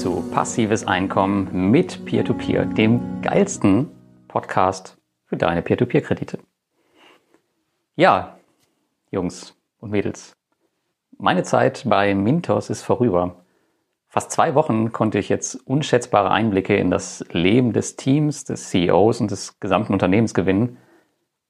Zu 0.00 0.22
Passives 0.30 0.86
Einkommen 0.86 1.70
mit 1.70 2.06
Peer-to-Peer, 2.06 2.64
-Peer, 2.64 2.74
dem 2.74 3.20
geilsten 3.20 3.90
Podcast 4.28 4.96
für 5.26 5.36
deine 5.36 5.60
Peer-to-Peer-Kredite. 5.60 6.38
Ja, 7.96 8.38
Jungs 9.10 9.54
und 9.78 9.90
Mädels, 9.90 10.32
meine 11.18 11.42
Zeit 11.42 11.82
bei 11.86 12.14
Mintos 12.14 12.70
ist 12.70 12.80
vorüber. 12.80 13.44
Fast 14.08 14.30
zwei 14.30 14.54
Wochen 14.54 14.90
konnte 14.90 15.18
ich 15.18 15.28
jetzt 15.28 15.56
unschätzbare 15.66 16.30
Einblicke 16.30 16.76
in 16.76 16.90
das 16.90 17.22
Leben 17.32 17.74
des 17.74 17.96
Teams, 17.96 18.44
des 18.44 18.70
CEOs 18.70 19.20
und 19.20 19.30
des 19.30 19.60
gesamten 19.60 19.92
Unternehmens 19.92 20.32
gewinnen. 20.32 20.78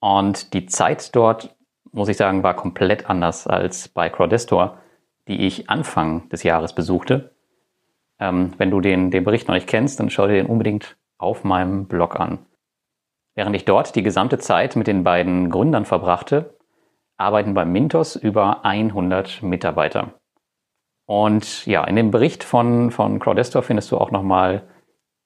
Und 0.00 0.54
die 0.54 0.66
Zeit 0.66 1.14
dort, 1.14 1.54
muss 1.92 2.08
ich 2.08 2.16
sagen, 2.16 2.42
war 2.42 2.56
komplett 2.56 3.08
anders 3.08 3.46
als 3.46 3.86
bei 3.86 4.08
Crowdestor, 4.08 4.78
die 5.28 5.46
ich 5.46 5.70
Anfang 5.70 6.28
des 6.30 6.42
Jahres 6.42 6.74
besuchte. 6.74 7.30
Ähm, 8.20 8.52
wenn 8.58 8.70
du 8.70 8.80
den, 8.80 9.10
den 9.10 9.24
Bericht 9.24 9.48
noch 9.48 9.54
nicht 9.54 9.66
kennst, 9.66 9.98
dann 9.98 10.10
schau 10.10 10.26
dir 10.26 10.34
den 10.34 10.46
unbedingt 10.46 10.96
auf 11.18 11.42
meinem 11.42 11.86
Blog 11.86 12.20
an. 12.20 12.38
Während 13.34 13.56
ich 13.56 13.64
dort 13.64 13.96
die 13.96 14.02
gesamte 14.02 14.38
Zeit 14.38 14.76
mit 14.76 14.86
den 14.86 15.02
beiden 15.02 15.50
Gründern 15.50 15.86
verbrachte, 15.86 16.58
arbeiten 17.16 17.54
bei 17.54 17.64
Mintos 17.64 18.16
über 18.16 18.64
100 18.64 19.42
Mitarbeiter. 19.42 20.14
Und 21.06 21.66
ja, 21.66 21.84
in 21.84 21.96
dem 21.96 22.10
Bericht 22.10 22.44
von, 22.44 22.90
von 22.90 23.18
Crowdestor 23.18 23.62
findest 23.62 23.90
du 23.90 23.98
auch 23.98 24.10
nochmal 24.10 24.68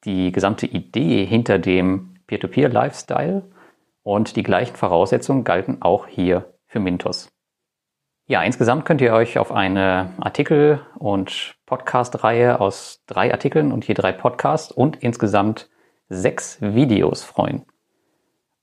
die 0.04 0.32
gesamte 0.32 0.66
Idee 0.66 1.24
hinter 1.24 1.58
dem 1.58 2.16
Peer-to-Peer-Lifestyle 2.26 3.42
und 4.02 4.36
die 4.36 4.42
gleichen 4.42 4.76
Voraussetzungen 4.76 5.44
galten 5.44 5.82
auch 5.82 6.06
hier 6.06 6.54
für 6.66 6.80
Mintos. 6.80 7.33
Ja, 8.26 8.42
insgesamt 8.42 8.86
könnt 8.86 9.02
ihr 9.02 9.12
euch 9.12 9.36
auf 9.36 9.52
eine 9.52 10.14
Artikel- 10.18 10.80
und 10.98 11.56
Podcast-Reihe 11.66 12.58
aus 12.58 13.02
drei 13.06 13.30
Artikeln 13.30 13.70
und 13.70 13.86
je 13.86 13.92
drei 13.92 14.12
Podcasts 14.12 14.72
und 14.72 15.02
insgesamt 15.02 15.68
sechs 16.08 16.56
Videos 16.62 17.22
freuen. 17.22 17.66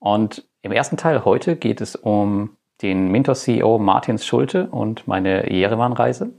Und 0.00 0.48
im 0.62 0.72
ersten 0.72 0.96
Teil 0.96 1.24
heute 1.24 1.54
geht 1.54 1.80
es 1.80 1.94
um 1.94 2.56
den 2.82 3.12
Mintos-CEO 3.12 3.78
Martins 3.78 4.26
Schulte 4.26 4.66
und 4.66 5.06
meine 5.06 5.48
Jerewan-Reise. 5.48 6.32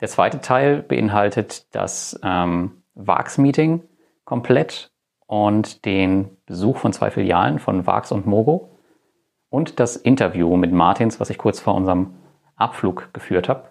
Der 0.00 0.08
zweite 0.08 0.40
Teil 0.40 0.82
beinhaltet 0.82 1.74
das 1.74 2.18
ähm, 2.24 2.82
VAX-Meeting 2.94 3.82
komplett 4.24 4.90
und 5.26 5.84
den 5.84 6.38
Besuch 6.46 6.78
von 6.78 6.94
zwei 6.94 7.10
Filialen 7.10 7.58
von 7.58 7.86
VAX 7.86 8.10
und 8.10 8.24
Mogo 8.24 8.78
und 9.50 9.80
das 9.80 9.96
Interview 9.96 10.56
mit 10.56 10.72
Martins, 10.72 11.20
was 11.20 11.28
ich 11.28 11.36
kurz 11.36 11.60
vor 11.60 11.74
unserem 11.74 12.14
Abflug 12.62 13.10
geführt 13.12 13.48
habe. 13.48 13.64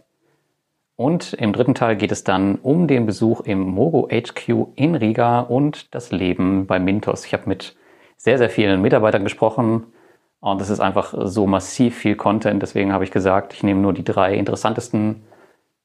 Und 0.96 1.34
im 1.34 1.52
dritten 1.54 1.74
Teil 1.74 1.96
geht 1.96 2.12
es 2.12 2.24
dann 2.24 2.56
um 2.56 2.88
den 2.88 3.06
Besuch 3.06 3.42
im 3.42 3.62
Mogo 3.62 4.08
HQ 4.10 4.68
in 4.76 4.96
Riga 4.96 5.40
und 5.40 5.94
das 5.96 6.12
Leben 6.12 6.68
bei 6.68 6.80
Mintos. 6.80 7.26
Ich 7.26 7.34
habe 7.34 7.50
mit 7.50 7.76
sehr, 8.18 8.38
sehr 8.38 8.52
vielen 8.52 8.82
Mitarbeitern 8.82 9.24
gesprochen, 9.24 9.88
und 10.42 10.60
es 10.60 10.72
ist 10.72 10.80
einfach 10.80 11.14
so 11.16 11.46
massiv 11.46 11.96
viel 11.96 12.16
Content. 12.16 12.62
Deswegen 12.62 12.92
habe 12.92 13.04
ich 13.04 13.12
gesagt, 13.12 13.54
ich 13.54 13.64
nehme 13.64 13.80
nur 13.80 13.94
die 13.94 14.04
drei 14.04 14.36
interessantesten 14.36 15.24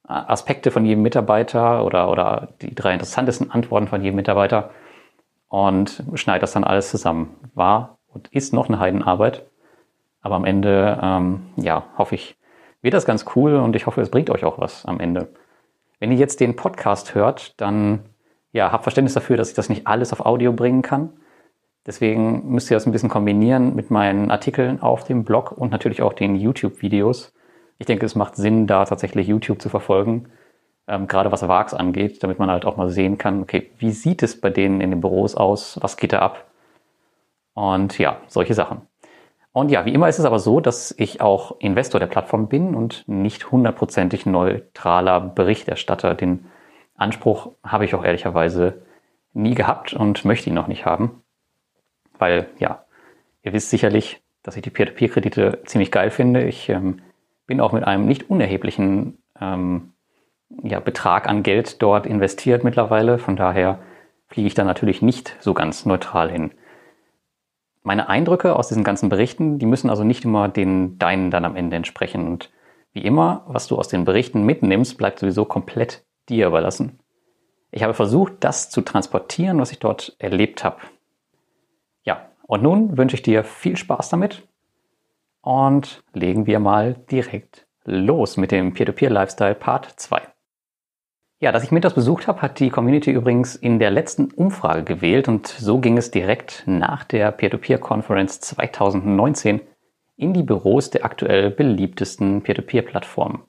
äh, 0.08 0.12
Aspekte 0.12 0.70
von 0.70 0.84
jedem 0.84 1.02
Mitarbeiter 1.02 1.84
oder, 1.84 2.10
oder 2.10 2.48
die 2.62 2.74
drei 2.74 2.94
interessantesten 2.94 3.50
Antworten 3.50 3.86
von 3.86 4.02
jedem 4.02 4.16
Mitarbeiter 4.16 4.70
und 5.48 6.02
schneide 6.14 6.40
das 6.40 6.52
dann 6.52 6.64
alles 6.64 6.90
zusammen. 6.90 7.36
War 7.54 7.98
und 8.08 8.28
ist 8.28 8.54
noch 8.54 8.68
eine 8.68 8.80
Heidenarbeit. 8.80 9.44
Aber 10.22 10.36
am 10.36 10.46
Ende, 10.46 10.98
ähm, 11.02 11.42
ja, 11.56 11.84
hoffe 11.98 12.14
ich, 12.14 12.36
wird 12.82 12.94
das 12.94 13.06
ganz 13.06 13.24
cool 13.34 13.56
und 13.56 13.76
ich 13.76 13.86
hoffe, 13.86 14.00
es 14.00 14.10
bringt 14.10 14.30
euch 14.30 14.44
auch 14.44 14.58
was 14.58 14.84
am 14.86 15.00
Ende. 15.00 15.28
Wenn 15.98 16.12
ihr 16.12 16.18
jetzt 16.18 16.40
den 16.40 16.56
Podcast 16.56 17.14
hört, 17.14 17.60
dann 17.60 18.00
ja, 18.52 18.72
habt 18.72 18.84
Verständnis 18.84 19.14
dafür, 19.14 19.36
dass 19.36 19.50
ich 19.50 19.54
das 19.54 19.68
nicht 19.68 19.86
alles 19.86 20.12
auf 20.12 20.24
Audio 20.24 20.52
bringen 20.52 20.82
kann. 20.82 21.12
Deswegen 21.86 22.50
müsst 22.50 22.70
ihr 22.70 22.76
das 22.76 22.86
ein 22.86 22.92
bisschen 22.92 23.08
kombinieren 23.08 23.74
mit 23.76 23.90
meinen 23.90 24.30
Artikeln 24.30 24.82
auf 24.82 25.04
dem 25.04 25.24
Blog 25.24 25.52
und 25.52 25.70
natürlich 25.70 26.02
auch 26.02 26.12
den 26.12 26.34
YouTube-Videos. 26.34 27.32
Ich 27.78 27.86
denke, 27.86 28.06
es 28.06 28.14
macht 28.14 28.36
Sinn, 28.36 28.66
da 28.66 28.84
tatsächlich 28.84 29.28
YouTube 29.28 29.60
zu 29.60 29.68
verfolgen, 29.68 30.28
ähm, 30.88 31.06
gerade 31.06 31.30
was 31.30 31.46
VAX 31.46 31.74
angeht, 31.74 32.22
damit 32.22 32.38
man 32.38 32.50
halt 32.50 32.64
auch 32.64 32.76
mal 32.76 32.90
sehen 32.90 33.18
kann, 33.18 33.42
okay, 33.42 33.70
wie 33.78 33.92
sieht 33.92 34.22
es 34.22 34.40
bei 34.40 34.50
denen 34.50 34.80
in 34.80 34.90
den 34.90 35.00
Büros 35.00 35.34
aus, 35.34 35.78
was 35.80 35.96
geht 35.96 36.12
da 36.12 36.20
ab? 36.20 36.46
Und 37.54 37.98
ja, 37.98 38.18
solche 38.26 38.54
Sachen. 38.54 38.82
Und 39.56 39.70
ja, 39.70 39.86
wie 39.86 39.94
immer 39.94 40.06
ist 40.06 40.18
es 40.18 40.26
aber 40.26 40.38
so, 40.38 40.60
dass 40.60 40.94
ich 40.98 41.22
auch 41.22 41.56
Investor 41.60 41.98
der 41.98 42.08
Plattform 42.08 42.46
bin 42.46 42.74
und 42.74 43.04
nicht 43.06 43.50
hundertprozentig 43.50 44.26
neutraler 44.26 45.18
Berichterstatter. 45.18 46.14
Den 46.14 46.44
Anspruch 46.94 47.52
habe 47.64 47.86
ich 47.86 47.94
auch 47.94 48.04
ehrlicherweise 48.04 48.82
nie 49.32 49.54
gehabt 49.54 49.94
und 49.94 50.26
möchte 50.26 50.50
ihn 50.50 50.54
noch 50.54 50.66
nicht 50.66 50.84
haben. 50.84 51.22
Weil, 52.18 52.50
ja, 52.58 52.84
ihr 53.44 53.54
wisst 53.54 53.70
sicherlich, 53.70 54.20
dass 54.42 54.56
ich 54.56 54.62
die 54.62 54.68
Peer-to-Peer-Kredite 54.68 55.62
ziemlich 55.64 55.90
geil 55.90 56.10
finde. 56.10 56.44
Ich 56.44 56.68
ähm, 56.68 57.00
bin 57.46 57.62
auch 57.62 57.72
mit 57.72 57.84
einem 57.84 58.04
nicht 58.04 58.28
unerheblichen 58.28 59.16
ähm, 59.40 59.94
ja, 60.64 60.80
Betrag 60.80 61.30
an 61.30 61.42
Geld 61.42 61.80
dort 61.80 62.04
investiert 62.04 62.62
mittlerweile. 62.62 63.16
Von 63.16 63.36
daher 63.36 63.78
fliege 64.28 64.48
ich 64.48 64.54
da 64.54 64.64
natürlich 64.64 65.00
nicht 65.00 65.34
so 65.40 65.54
ganz 65.54 65.86
neutral 65.86 66.30
hin. 66.30 66.50
Meine 67.86 68.08
Eindrücke 68.08 68.56
aus 68.56 68.68
diesen 68.68 68.84
ganzen 68.84 69.08
Berichten, 69.08 69.58
die 69.58 69.66
müssen 69.66 69.90
also 69.90 70.02
nicht 70.02 70.24
immer 70.24 70.48
den 70.48 70.98
deinen 70.98 71.30
dann 71.30 71.44
am 71.44 71.54
Ende 71.54 71.76
entsprechen. 71.76 72.26
Und 72.26 72.50
wie 72.92 73.04
immer, 73.04 73.44
was 73.46 73.68
du 73.68 73.78
aus 73.78 73.86
den 73.86 74.04
Berichten 74.04 74.44
mitnimmst, 74.44 74.98
bleibt 74.98 75.20
sowieso 75.20 75.44
komplett 75.44 76.04
dir 76.28 76.48
überlassen. 76.48 76.98
Ich 77.70 77.82
habe 77.82 77.94
versucht, 77.94 78.32
das 78.40 78.70
zu 78.70 78.80
transportieren, 78.80 79.60
was 79.60 79.70
ich 79.70 79.78
dort 79.78 80.16
erlebt 80.18 80.64
habe. 80.64 80.78
Und 82.46 82.62
nun 82.62 82.96
wünsche 82.96 83.16
ich 83.16 83.22
dir 83.22 83.44
viel 83.44 83.76
Spaß 83.76 84.08
damit 84.08 84.46
und 85.42 86.04
legen 86.12 86.46
wir 86.46 86.60
mal 86.60 86.94
direkt 87.10 87.66
los 87.84 88.36
mit 88.36 88.52
dem 88.52 88.72
Peer-to-Peer-Lifestyle 88.72 89.56
Part 89.56 89.98
2. 89.98 90.22
Ja, 91.38 91.52
dass 91.52 91.64
ich 91.64 91.70
Mintos 91.70 91.92
besucht 91.92 92.28
habe, 92.28 92.40
hat 92.40 92.60
die 92.60 92.70
Community 92.70 93.10
übrigens 93.10 93.56
in 93.56 93.78
der 93.78 93.90
letzten 93.90 94.30
Umfrage 94.30 94.84
gewählt 94.84 95.28
und 95.28 95.46
so 95.46 95.80
ging 95.80 95.98
es 95.98 96.10
direkt 96.10 96.62
nach 96.64 97.04
der 97.04 97.30
Peer-to-Peer-Conference 97.30 98.40
2019 98.40 99.60
in 100.16 100.32
die 100.32 100.42
Büros 100.42 100.88
der 100.88 101.04
aktuell 101.04 101.50
beliebtesten 101.50 102.40
Peer-to-Peer-Plattformen. 102.40 103.42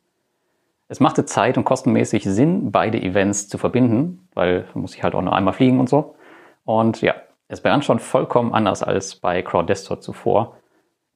Es 0.89 0.99
machte 0.99 1.23
zeit- 1.23 1.57
und 1.57 1.63
kostenmäßig 1.63 2.25
Sinn, 2.25 2.73
beide 2.73 3.01
Events 3.01 3.47
zu 3.47 3.57
verbinden, 3.57 4.27
weil 4.33 4.65
muss 4.73 4.93
ich 4.93 5.03
halt 5.03 5.15
auch 5.15 5.21
nur 5.21 5.33
einmal 5.33 5.53
fliegen 5.53 5.79
und 5.79 5.87
so. 5.87 6.15
Und 6.65 7.01
ja, 7.01 7.15
es 7.47 7.61
begann 7.61 7.83
schon 7.83 7.99
vollkommen 7.99 8.53
anders 8.53 8.83
als 8.83 9.15
bei 9.15 9.41
Crowdestor 9.41 10.01
zuvor. 10.01 10.57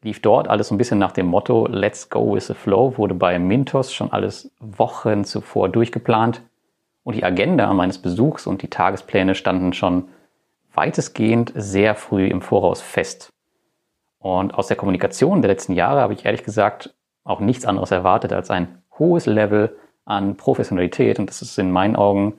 Lief 0.03 0.21
dort 0.21 0.47
alles 0.47 0.69
so 0.69 0.75
ein 0.75 0.77
bisschen 0.77 0.99
nach 0.99 1.11
dem 1.11 1.25
Motto 1.25 1.67
Let's 1.67 2.09
go 2.09 2.33
with 2.33 2.47
the 2.47 2.53
flow, 2.53 2.97
wurde 2.97 3.13
bei 3.13 3.37
Mintos 3.39 3.93
schon 3.93 4.13
alles 4.13 4.53
Wochen 4.61 5.25
zuvor 5.25 5.67
durchgeplant 5.67 6.43
und 7.03 7.15
die 7.15 7.23
Agenda 7.23 7.71
meines 7.73 7.97
Besuchs 7.97 8.47
und 8.47 8.61
die 8.61 8.69
Tagespläne 8.69 9.35
standen 9.35 9.73
schon 9.73 10.09
weitestgehend 10.73 11.51
sehr 11.55 11.95
früh 11.95 12.27
im 12.27 12.41
Voraus 12.41 12.81
fest. 12.81 13.29
Und 14.19 14.53
aus 14.53 14.67
der 14.67 14.77
Kommunikation 14.77 15.41
der 15.41 15.49
letzten 15.49 15.73
Jahre 15.73 16.01
habe 16.01 16.13
ich 16.13 16.25
ehrlich 16.25 16.43
gesagt 16.43 16.93
auch 17.23 17.39
nichts 17.39 17.65
anderes 17.65 17.91
erwartet 17.91 18.33
als 18.33 18.51
ein 18.51 18.83
hohes 18.97 19.25
Level 19.25 19.75
an 20.05 20.37
Professionalität 20.37 21.19
und 21.19 21.29
das 21.29 21.41
ist 21.41 21.57
in 21.57 21.71
meinen 21.71 21.95
Augen 21.95 22.35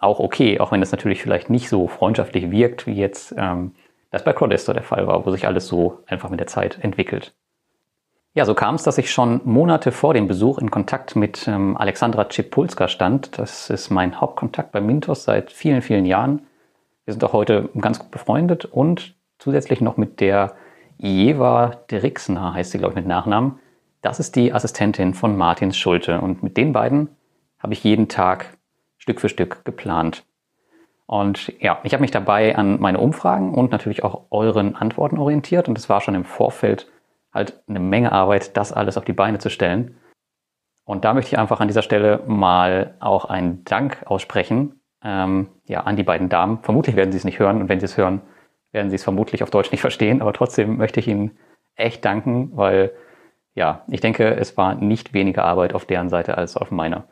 auch 0.00 0.20
okay, 0.20 0.60
auch 0.60 0.70
wenn 0.70 0.82
es 0.82 0.92
natürlich 0.92 1.22
vielleicht 1.22 1.50
nicht 1.50 1.68
so 1.68 1.88
freundschaftlich 1.88 2.50
wirkt, 2.50 2.86
wie 2.86 2.94
jetzt 2.94 3.34
ähm, 3.36 3.74
das 4.10 4.24
bei 4.24 4.32
Crowdestor 4.32 4.74
der 4.74 4.82
Fall 4.82 5.06
war, 5.06 5.26
wo 5.26 5.30
sich 5.30 5.46
alles 5.46 5.66
so 5.66 6.00
einfach 6.06 6.30
mit 6.30 6.40
der 6.40 6.46
Zeit 6.46 6.78
entwickelt. 6.82 7.34
Ja, 8.38 8.44
so 8.44 8.54
kam 8.54 8.76
es, 8.76 8.84
dass 8.84 8.98
ich 8.98 9.10
schon 9.10 9.40
Monate 9.42 9.90
vor 9.90 10.14
dem 10.14 10.28
Besuch 10.28 10.58
in 10.58 10.70
Kontakt 10.70 11.16
mit 11.16 11.48
ähm, 11.48 11.76
Alexandra 11.76 12.26
Czipulska 12.26 12.86
stand. 12.86 13.36
Das 13.36 13.68
ist 13.68 13.90
mein 13.90 14.20
Hauptkontakt 14.20 14.70
bei 14.70 14.80
Mintos 14.80 15.24
seit 15.24 15.50
vielen, 15.50 15.82
vielen 15.82 16.06
Jahren. 16.06 16.42
Wir 17.04 17.14
sind 17.14 17.24
auch 17.24 17.32
heute 17.32 17.68
ganz 17.80 17.98
gut 17.98 18.12
befreundet 18.12 18.64
und 18.64 19.16
zusätzlich 19.40 19.80
noch 19.80 19.96
mit 19.96 20.20
der 20.20 20.54
Jeva 20.98 21.80
Derixner, 21.90 22.54
heißt 22.54 22.70
sie, 22.70 22.78
glaube 22.78 22.92
ich, 22.92 22.96
mit 22.98 23.08
Nachnamen. 23.08 23.58
Das 24.02 24.20
ist 24.20 24.36
die 24.36 24.52
Assistentin 24.52 25.14
von 25.14 25.36
Martins 25.36 25.76
Schulte. 25.76 26.20
Und 26.20 26.44
mit 26.44 26.56
den 26.56 26.72
beiden 26.72 27.08
habe 27.58 27.72
ich 27.72 27.82
jeden 27.82 28.06
Tag 28.06 28.56
Stück 28.98 29.20
für 29.20 29.28
Stück 29.28 29.64
geplant. 29.64 30.22
Und 31.06 31.52
ja, 31.58 31.80
ich 31.82 31.92
habe 31.92 32.02
mich 32.02 32.12
dabei 32.12 32.54
an 32.54 32.78
meine 32.78 33.00
Umfragen 33.00 33.52
und 33.52 33.72
natürlich 33.72 34.04
auch 34.04 34.26
euren 34.30 34.76
Antworten 34.76 35.18
orientiert. 35.18 35.68
Und 35.68 35.76
es 35.76 35.88
war 35.88 36.00
schon 36.00 36.14
im 36.14 36.24
Vorfeld 36.24 36.86
halt 37.38 37.62
eine 37.68 37.80
Menge 37.80 38.12
Arbeit, 38.12 38.56
das 38.56 38.72
alles 38.72 38.98
auf 38.98 39.04
die 39.04 39.12
Beine 39.12 39.38
zu 39.38 39.48
stellen. 39.48 39.96
Und 40.84 41.04
da 41.04 41.14
möchte 41.14 41.34
ich 41.34 41.38
einfach 41.38 41.60
an 41.60 41.68
dieser 41.68 41.82
Stelle 41.82 42.22
mal 42.26 42.94
auch 43.00 43.24
einen 43.26 43.64
Dank 43.64 44.02
aussprechen 44.06 44.80
ähm, 45.02 45.48
ja, 45.66 45.80
an 45.82 45.96
die 45.96 46.02
beiden 46.02 46.28
Damen. 46.28 46.58
Vermutlich 46.62 46.96
werden 46.96 47.12
sie 47.12 47.18
es 47.18 47.24
nicht 47.24 47.38
hören 47.38 47.60
und 47.60 47.68
wenn 47.68 47.80
sie 47.80 47.86
es 47.86 47.96
hören, 47.96 48.20
werden 48.72 48.90
sie 48.90 48.96
es 48.96 49.04
vermutlich 49.04 49.42
auf 49.42 49.50
Deutsch 49.50 49.70
nicht 49.70 49.80
verstehen. 49.80 50.20
Aber 50.20 50.32
trotzdem 50.32 50.76
möchte 50.76 51.00
ich 51.00 51.08
ihnen 51.08 51.38
echt 51.76 52.04
danken, 52.04 52.50
weil 52.56 52.92
ja, 53.54 53.84
ich 53.88 54.00
denke, 54.00 54.36
es 54.36 54.56
war 54.56 54.74
nicht 54.74 55.12
weniger 55.14 55.44
Arbeit 55.44 55.74
auf 55.74 55.84
deren 55.84 56.08
Seite 56.08 56.36
als 56.38 56.56
auf 56.56 56.70
meiner. 56.70 57.04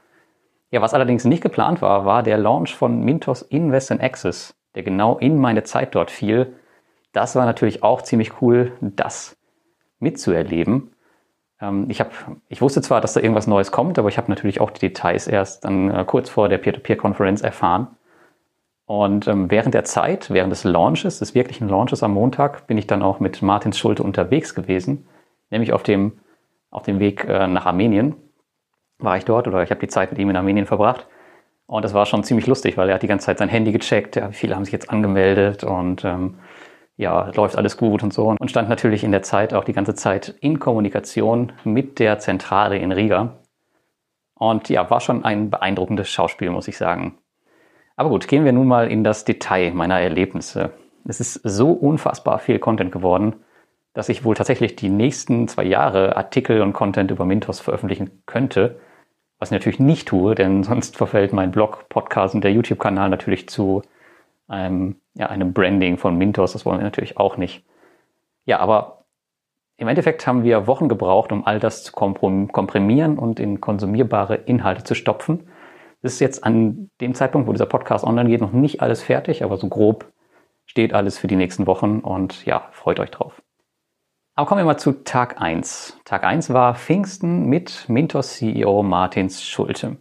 Ja, 0.70 0.80
was 0.80 0.94
allerdings 0.94 1.24
nicht 1.24 1.42
geplant 1.42 1.80
war, 1.80 2.04
war 2.04 2.22
der 2.22 2.38
Launch 2.38 2.74
von 2.74 3.00
Mintos 3.00 3.42
Invest 3.42 3.90
in 3.90 4.00
Access, 4.00 4.54
der 4.74 4.82
genau 4.82 5.16
in 5.18 5.38
meine 5.38 5.62
Zeit 5.62 5.94
dort 5.94 6.10
fiel. 6.10 6.54
Das 7.12 7.36
war 7.36 7.46
natürlich 7.46 7.82
auch 7.82 8.02
ziemlich 8.02 8.42
cool, 8.42 8.72
das 8.80 9.35
mitzuerleben. 9.98 10.92
Ähm, 11.60 11.86
ich, 11.88 12.00
hab, 12.00 12.12
ich 12.48 12.60
wusste 12.60 12.82
zwar, 12.82 13.00
dass 13.00 13.14
da 13.14 13.20
irgendwas 13.20 13.46
Neues 13.46 13.72
kommt, 13.72 13.98
aber 13.98 14.08
ich 14.08 14.18
habe 14.18 14.30
natürlich 14.30 14.60
auch 14.60 14.70
die 14.70 14.80
Details 14.80 15.26
erst 15.26 15.64
dann 15.64 15.90
äh, 15.90 16.04
kurz 16.06 16.28
vor 16.30 16.48
der 16.48 16.58
Peer-to-Peer-Konferenz 16.58 17.42
erfahren. 17.42 17.88
Und 18.86 19.26
ähm, 19.26 19.50
während 19.50 19.74
der 19.74 19.84
Zeit, 19.84 20.30
während 20.30 20.52
des 20.52 20.62
Launches, 20.64 21.18
des 21.18 21.34
wirklichen 21.34 21.68
Launches 21.68 22.02
am 22.02 22.14
Montag, 22.14 22.66
bin 22.68 22.78
ich 22.78 22.86
dann 22.86 23.02
auch 23.02 23.18
mit 23.18 23.42
Martins 23.42 23.78
Schulte 23.78 24.02
unterwegs 24.02 24.54
gewesen, 24.54 25.08
nämlich 25.50 25.72
auf 25.72 25.82
dem, 25.82 26.12
auf 26.70 26.84
dem 26.84 27.00
Weg 27.00 27.24
äh, 27.24 27.48
nach 27.48 27.66
Armenien 27.66 28.14
war 28.98 29.16
ich 29.16 29.24
dort 29.24 29.46
oder 29.48 29.62
ich 29.62 29.70
habe 29.70 29.80
die 29.80 29.88
Zeit 29.88 30.10
mit 30.10 30.20
ihm 30.20 30.30
in 30.30 30.36
Armenien 30.36 30.66
verbracht. 30.66 31.06
Und 31.66 31.84
das 31.84 31.94
war 31.94 32.06
schon 32.06 32.22
ziemlich 32.22 32.46
lustig, 32.46 32.76
weil 32.76 32.88
er 32.88 32.94
hat 32.94 33.02
die 33.02 33.08
ganze 33.08 33.26
Zeit 33.26 33.38
sein 33.38 33.48
Handy 33.48 33.72
gecheckt, 33.72 34.16
ja, 34.16 34.30
viele 34.30 34.54
haben 34.54 34.64
sich 34.64 34.72
jetzt 34.72 34.88
angemeldet 34.88 35.64
und 35.64 36.04
ähm, 36.04 36.36
ja, 36.96 37.30
läuft 37.34 37.56
alles 37.56 37.76
gut 37.76 38.02
und 38.02 38.12
so. 38.12 38.34
Und 38.38 38.50
stand 38.50 38.68
natürlich 38.68 39.04
in 39.04 39.12
der 39.12 39.22
Zeit 39.22 39.52
auch 39.52 39.64
die 39.64 39.72
ganze 39.72 39.94
Zeit 39.94 40.34
in 40.40 40.58
Kommunikation 40.58 41.52
mit 41.64 41.98
der 41.98 42.18
Zentrale 42.18 42.78
in 42.78 42.92
Riga. 42.92 43.38
Und 44.34 44.68
ja, 44.68 44.88
war 44.90 45.00
schon 45.00 45.24
ein 45.24 45.50
beeindruckendes 45.50 46.08
Schauspiel, 46.08 46.50
muss 46.50 46.68
ich 46.68 46.76
sagen. 46.76 47.18
Aber 47.96 48.10
gut, 48.10 48.28
gehen 48.28 48.44
wir 48.44 48.52
nun 48.52 48.66
mal 48.66 48.90
in 48.90 49.04
das 49.04 49.24
Detail 49.24 49.72
meiner 49.72 50.00
Erlebnisse. 50.00 50.72
Es 51.06 51.20
ist 51.20 51.34
so 51.44 51.70
unfassbar 51.70 52.38
viel 52.38 52.58
Content 52.58 52.92
geworden, 52.92 53.36
dass 53.94 54.10
ich 54.10 54.24
wohl 54.24 54.34
tatsächlich 54.34 54.76
die 54.76 54.90
nächsten 54.90 55.48
zwei 55.48 55.64
Jahre 55.64 56.16
Artikel 56.16 56.60
und 56.60 56.74
Content 56.74 57.10
über 57.10 57.24
Mintos 57.24 57.60
veröffentlichen 57.60 58.22
könnte. 58.26 58.78
Was 59.38 59.50
ich 59.50 59.52
natürlich 59.52 59.80
nicht 59.80 60.08
tue, 60.08 60.34
denn 60.34 60.62
sonst 60.64 60.96
verfällt 60.96 61.32
mein 61.32 61.50
Blog, 61.50 61.88
Podcast 61.88 62.34
und 62.34 62.44
der 62.44 62.52
YouTube-Kanal 62.52 63.08
natürlich 63.08 63.48
zu 63.48 63.82
einem, 64.48 64.96
ja, 65.14 65.26
einem 65.26 65.52
Branding 65.52 65.98
von 65.98 66.16
Mintos. 66.16 66.52
Das 66.52 66.64
wollen 66.64 66.78
wir 66.78 66.84
natürlich 66.84 67.16
auch 67.16 67.36
nicht. 67.36 67.64
Ja, 68.44 68.60
aber 68.60 69.04
im 69.76 69.88
Endeffekt 69.88 70.26
haben 70.26 70.44
wir 70.44 70.66
Wochen 70.66 70.88
gebraucht, 70.88 71.32
um 71.32 71.46
all 71.46 71.60
das 71.60 71.84
zu 71.84 71.92
komprimieren 71.92 73.18
und 73.18 73.38
in 73.38 73.60
konsumierbare 73.60 74.36
Inhalte 74.36 74.84
zu 74.84 74.94
stopfen. 74.94 75.48
Das 76.02 76.14
ist 76.14 76.20
jetzt 76.20 76.44
an 76.44 76.90
dem 77.00 77.14
Zeitpunkt, 77.14 77.48
wo 77.48 77.52
dieser 77.52 77.66
Podcast 77.66 78.04
online 78.04 78.28
geht, 78.28 78.40
noch 78.40 78.52
nicht 78.52 78.80
alles 78.80 79.02
fertig, 79.02 79.42
aber 79.42 79.56
so 79.56 79.68
grob 79.68 80.12
steht 80.64 80.94
alles 80.94 81.18
für 81.18 81.26
die 81.26 81.36
nächsten 81.36 81.66
Wochen 81.66 82.00
und 82.00 82.44
ja, 82.46 82.68
freut 82.72 83.00
euch 83.00 83.10
drauf. 83.10 83.42
Aber 84.34 84.46
kommen 84.46 84.60
wir 84.60 84.66
mal 84.66 84.78
zu 84.78 84.92
Tag 85.04 85.40
1. 85.40 85.98
Tag 86.04 86.24
1 86.24 86.52
war 86.52 86.74
Pfingsten 86.74 87.46
mit 87.46 87.88
Mintos 87.88 88.34
CEO 88.34 88.82
Martins 88.82 89.42
Schulte. 89.42 89.96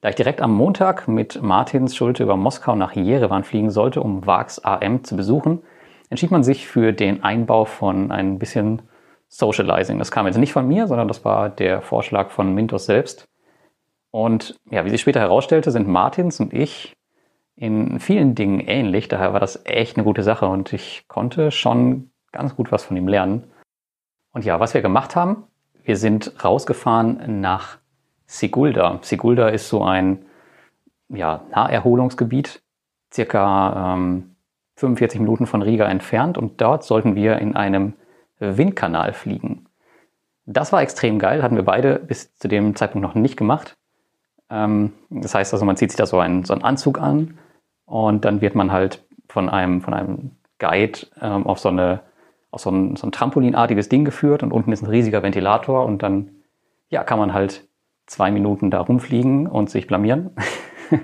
Da 0.00 0.10
ich 0.10 0.14
direkt 0.14 0.42
am 0.42 0.52
Montag 0.52 1.08
mit 1.08 1.42
Martins 1.42 1.96
Schulte 1.96 2.22
über 2.22 2.36
Moskau 2.36 2.76
nach 2.76 2.92
Jerewan 2.92 3.44
fliegen 3.44 3.70
sollte, 3.70 4.02
um 4.02 4.26
VAX 4.26 4.62
AM 4.64 5.04
zu 5.04 5.16
besuchen, 5.16 5.62
entschied 6.10 6.30
man 6.30 6.44
sich 6.44 6.68
für 6.68 6.92
den 6.92 7.24
Einbau 7.24 7.64
von 7.64 8.12
ein 8.12 8.38
bisschen 8.38 8.82
Socializing. 9.28 9.98
Das 9.98 10.10
kam 10.10 10.26
jetzt 10.26 10.38
nicht 10.38 10.52
von 10.52 10.68
mir, 10.68 10.86
sondern 10.86 11.08
das 11.08 11.24
war 11.24 11.48
der 11.48 11.82
Vorschlag 11.82 12.30
von 12.30 12.54
Mintos 12.54 12.86
selbst. 12.86 13.26
Und 14.10 14.58
ja, 14.70 14.84
wie 14.84 14.90
sich 14.90 15.00
später 15.00 15.20
herausstellte, 15.20 15.70
sind 15.70 15.88
Martins 15.88 16.40
und 16.40 16.52
ich 16.52 16.96
in 17.56 17.98
vielen 17.98 18.34
Dingen 18.34 18.60
ähnlich. 18.60 19.08
Daher 19.08 19.32
war 19.32 19.40
das 19.40 19.64
echt 19.64 19.96
eine 19.96 20.04
gute 20.04 20.22
Sache 20.22 20.46
und 20.46 20.72
ich 20.72 21.08
konnte 21.08 21.50
schon 21.50 22.10
ganz 22.32 22.54
gut 22.54 22.70
was 22.70 22.84
von 22.84 22.96
ihm 22.96 23.08
lernen. 23.08 23.44
Und 24.32 24.44
ja, 24.44 24.60
was 24.60 24.74
wir 24.74 24.82
gemacht 24.82 25.16
haben, 25.16 25.44
wir 25.82 25.96
sind 25.96 26.44
rausgefahren 26.44 27.40
nach 27.40 27.78
Sigulda. 28.26 28.98
Sigulda 29.02 29.48
ist 29.48 29.68
so 29.68 29.82
ein 29.82 30.24
ja, 31.08 31.42
Naherholungsgebiet, 31.50 32.62
circa 33.12 33.94
ähm, 33.94 34.36
45 34.76 35.20
Minuten 35.20 35.46
von 35.46 35.62
Riga 35.62 35.86
entfernt 35.86 36.36
und 36.36 36.60
dort 36.60 36.84
sollten 36.84 37.14
wir 37.14 37.38
in 37.38 37.56
einem 37.56 37.94
Windkanal 38.38 39.12
fliegen. 39.12 39.66
Das 40.44 40.72
war 40.72 40.82
extrem 40.82 41.18
geil, 41.18 41.42
hatten 41.42 41.56
wir 41.56 41.64
beide 41.64 41.98
bis 41.98 42.36
zu 42.36 42.48
dem 42.48 42.76
Zeitpunkt 42.76 43.06
noch 43.06 43.14
nicht 43.14 43.36
gemacht. 43.36 43.76
Ähm, 44.50 44.92
das 45.10 45.34
heißt 45.34 45.52
also, 45.52 45.64
man 45.64 45.76
zieht 45.76 45.90
sich 45.90 45.96
da 45.98 46.06
so 46.06 46.18
einen, 46.18 46.44
so 46.44 46.52
einen 46.52 46.62
Anzug 46.62 47.00
an 47.00 47.38
und 47.84 48.24
dann 48.24 48.40
wird 48.40 48.54
man 48.54 48.72
halt 48.72 49.04
von 49.28 49.48
einem, 49.48 49.80
von 49.80 49.94
einem 49.94 50.32
Guide 50.58 51.00
ähm, 51.20 51.46
auf 51.46 51.58
so 51.58 51.68
eine 51.68 52.00
auf 52.56 52.62
so 52.62 52.70
ein, 52.70 52.96
so 52.96 53.06
ein 53.06 53.12
trampolinartiges 53.12 53.90
Ding 53.90 54.06
geführt 54.06 54.42
und 54.42 54.50
unten 54.50 54.72
ist 54.72 54.82
ein 54.82 54.88
riesiger 54.88 55.22
Ventilator 55.22 55.84
und 55.84 56.02
dann 56.02 56.30
ja, 56.88 57.04
kann 57.04 57.18
man 57.18 57.34
halt 57.34 57.65
zwei 58.06 58.30
Minuten 58.30 58.70
da 58.70 58.80
rumfliegen 58.80 59.46
und 59.46 59.70
sich 59.70 59.86
blamieren. 59.86 60.30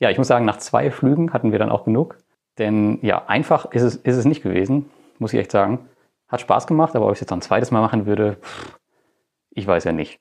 ja, 0.00 0.10
ich 0.10 0.18
muss 0.18 0.28
sagen, 0.28 0.44
nach 0.44 0.58
zwei 0.58 0.90
Flügen 0.90 1.32
hatten 1.32 1.52
wir 1.52 1.58
dann 1.58 1.70
auch 1.70 1.84
genug. 1.84 2.18
Denn 2.58 2.98
ja, 3.02 3.26
einfach 3.26 3.70
ist 3.70 3.82
es, 3.82 3.96
ist 3.96 4.16
es 4.16 4.24
nicht 4.24 4.42
gewesen, 4.42 4.90
muss 5.18 5.32
ich 5.32 5.40
echt 5.40 5.52
sagen. 5.52 5.88
Hat 6.28 6.40
Spaß 6.40 6.66
gemacht, 6.66 6.96
aber 6.96 7.06
ob 7.06 7.12
ich 7.12 7.16
es 7.16 7.20
jetzt 7.20 7.30
noch 7.30 7.38
ein 7.38 7.42
zweites 7.42 7.70
Mal 7.70 7.80
machen 7.80 8.06
würde, 8.06 8.38
ich 9.50 9.66
weiß 9.66 9.84
ja 9.84 9.92
nicht. 9.92 10.20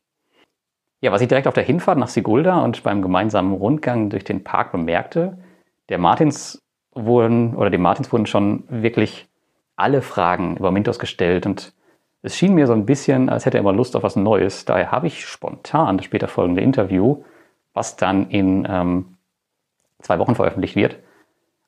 Ja, 1.01 1.11
was 1.11 1.21
ich 1.21 1.27
direkt 1.27 1.47
auf 1.47 1.53
der 1.53 1.63
Hinfahrt 1.63 1.97
nach 1.97 2.07
Sigulda 2.07 2.63
und 2.63 2.83
beim 2.83 3.01
gemeinsamen 3.01 3.53
Rundgang 3.53 4.09
durch 4.09 4.23
den 4.23 4.43
Park 4.43 4.71
bemerkte, 4.71 5.37
der 5.89 5.99
Martins 5.99 6.61
wurden, 6.93 7.55
oder 7.55 7.69
dem 7.69 7.81
Martins 7.81 8.11
wurden 8.11 8.25
schon 8.25 8.63
wirklich 8.67 9.27
alle 9.75 10.01
Fragen 10.01 10.57
über 10.57 10.71
Mintos 10.71 10.97
gestellt 10.97 11.45
und 11.45 11.73
es 12.21 12.35
schien 12.35 12.53
mir 12.53 12.67
so 12.67 12.73
ein 12.73 12.85
bisschen, 12.85 13.29
als 13.29 13.45
hätte 13.45 13.57
er 13.57 13.61
immer 13.61 13.73
Lust 13.73 13.95
auf 13.95 14.03
was 14.03 14.15
Neues. 14.15 14.65
Daher 14.65 14.91
habe 14.91 15.07
ich 15.07 15.25
spontan 15.25 15.97
das 15.97 16.05
später 16.05 16.27
folgende 16.27 16.61
Interview, 16.61 17.23
was 17.73 17.95
dann 17.95 18.29
in 18.29 18.67
ähm, 18.69 19.17
zwei 19.99 20.19
Wochen 20.19 20.35
veröffentlicht 20.35 20.75
wird, 20.75 20.99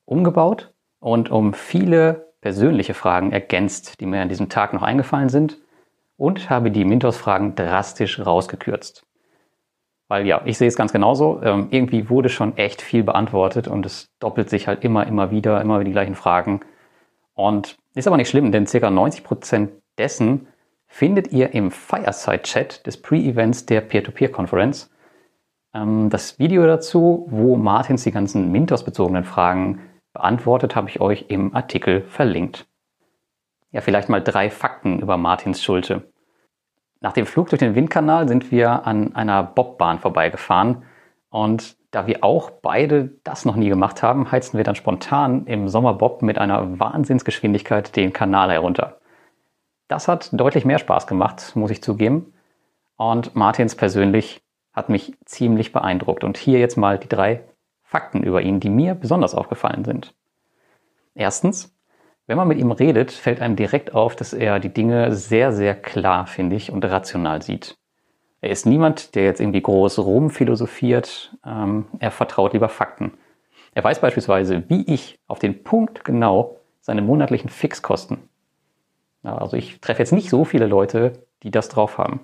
umgebaut 0.04 0.72
und 0.98 1.30
um 1.30 1.54
viele 1.54 2.32
persönliche 2.40 2.94
Fragen 2.94 3.32
ergänzt, 3.32 4.00
die 4.00 4.06
mir 4.06 4.22
an 4.22 4.28
diesem 4.28 4.48
Tag 4.48 4.72
noch 4.72 4.82
eingefallen 4.82 5.28
sind 5.28 5.58
und 6.16 6.50
habe 6.50 6.70
die 6.70 6.84
Mintos-Fragen 6.84 7.54
drastisch 7.54 8.24
rausgekürzt. 8.24 9.06
Weil 10.08 10.26
ja, 10.26 10.42
ich 10.44 10.58
sehe 10.58 10.68
es 10.68 10.76
ganz 10.76 10.92
genauso. 10.92 11.40
Ähm, 11.42 11.68
irgendwie 11.70 12.10
wurde 12.10 12.28
schon 12.28 12.56
echt 12.56 12.82
viel 12.82 13.04
beantwortet 13.04 13.68
und 13.68 13.86
es 13.86 14.10
doppelt 14.18 14.50
sich 14.50 14.66
halt 14.66 14.82
immer, 14.82 15.06
immer 15.06 15.30
wieder, 15.30 15.60
immer 15.60 15.78
wieder 15.78 15.84
die 15.84 15.92
gleichen 15.92 16.16
Fragen. 16.16 16.60
Und 17.34 17.76
ist 17.94 18.08
aber 18.08 18.16
nicht 18.16 18.28
schlimm, 18.28 18.50
denn 18.50 18.64
ca. 18.64 18.88
90% 18.88 19.68
dessen 19.98 20.48
findet 20.90 21.32
ihr 21.32 21.54
im 21.54 21.70
Fireside-Chat 21.70 22.84
des 22.86 23.00
Pre-Events 23.00 23.64
der 23.64 23.80
Peer-to-Peer-Konferenz. 23.80 24.90
Ähm, 25.72 26.10
das 26.10 26.38
Video 26.38 26.66
dazu, 26.66 27.26
wo 27.30 27.56
Martins 27.56 28.02
die 28.02 28.10
ganzen 28.10 28.50
Mintos-bezogenen 28.50 29.24
Fragen 29.24 29.80
beantwortet, 30.12 30.74
habe 30.74 30.90
ich 30.90 31.00
euch 31.00 31.26
im 31.28 31.54
Artikel 31.54 32.02
verlinkt. 32.02 32.66
Ja, 33.70 33.80
vielleicht 33.80 34.08
mal 34.08 34.20
drei 34.20 34.50
Fakten 34.50 34.98
über 34.98 35.16
Martins 35.16 35.62
Schulte. 35.62 36.10
Nach 37.00 37.12
dem 37.12 37.24
Flug 37.24 37.48
durch 37.48 37.60
den 37.60 37.76
Windkanal 37.76 38.28
sind 38.28 38.50
wir 38.50 38.84
an 38.84 39.14
einer 39.14 39.44
Bobbahn 39.44 40.00
vorbeigefahren 40.00 40.82
und 41.30 41.76
da 41.92 42.08
wir 42.08 42.24
auch 42.24 42.50
beide 42.50 43.12
das 43.22 43.44
noch 43.44 43.56
nie 43.56 43.68
gemacht 43.68 44.02
haben, 44.02 44.30
heizten 44.30 44.58
wir 44.58 44.64
dann 44.64 44.74
spontan 44.74 45.46
im 45.46 45.68
Sommerbob 45.68 46.22
mit 46.22 46.36
einer 46.36 46.78
Wahnsinnsgeschwindigkeit 46.78 47.94
den 47.94 48.12
Kanal 48.12 48.50
herunter. 48.50 48.99
Das 49.90 50.06
hat 50.06 50.28
deutlich 50.32 50.64
mehr 50.64 50.78
Spaß 50.78 51.08
gemacht, 51.08 51.56
muss 51.56 51.72
ich 51.72 51.82
zugeben. 51.82 52.32
Und 52.96 53.34
Martins 53.34 53.74
persönlich 53.74 54.40
hat 54.72 54.88
mich 54.88 55.16
ziemlich 55.24 55.72
beeindruckt. 55.72 56.22
Und 56.22 56.38
hier 56.38 56.60
jetzt 56.60 56.76
mal 56.76 56.96
die 56.96 57.08
drei 57.08 57.42
Fakten 57.82 58.22
über 58.22 58.40
ihn, 58.40 58.60
die 58.60 58.70
mir 58.70 58.94
besonders 58.94 59.34
aufgefallen 59.34 59.84
sind. 59.84 60.14
Erstens, 61.16 61.76
wenn 62.28 62.36
man 62.36 62.46
mit 62.46 62.58
ihm 62.58 62.70
redet, 62.70 63.10
fällt 63.10 63.42
einem 63.42 63.56
direkt 63.56 63.92
auf, 63.92 64.14
dass 64.14 64.32
er 64.32 64.60
die 64.60 64.72
Dinge 64.72 65.12
sehr, 65.12 65.52
sehr 65.52 65.74
klar, 65.74 66.28
finde 66.28 66.54
ich, 66.54 66.70
und 66.70 66.84
rational 66.84 67.42
sieht. 67.42 67.76
Er 68.40 68.50
ist 68.50 68.66
niemand, 68.66 69.16
der 69.16 69.24
jetzt 69.24 69.40
irgendwie 69.40 69.60
groß 69.60 69.98
rumphilosophiert. 69.98 71.36
Ähm, 71.44 71.86
er 71.98 72.12
vertraut 72.12 72.52
lieber 72.52 72.68
Fakten. 72.68 73.14
Er 73.74 73.82
weiß 73.82 74.00
beispielsweise, 74.00 74.62
wie 74.68 74.82
ich 74.82 75.18
auf 75.26 75.40
den 75.40 75.64
Punkt 75.64 76.04
genau 76.04 76.58
seine 76.80 77.02
monatlichen 77.02 77.50
Fixkosten. 77.50 78.29
Also 79.22 79.56
ich 79.56 79.80
treffe 79.80 80.00
jetzt 80.00 80.12
nicht 80.12 80.30
so 80.30 80.44
viele 80.44 80.66
Leute, 80.66 81.24
die 81.42 81.50
das 81.50 81.68
drauf 81.68 81.98
haben. 81.98 82.20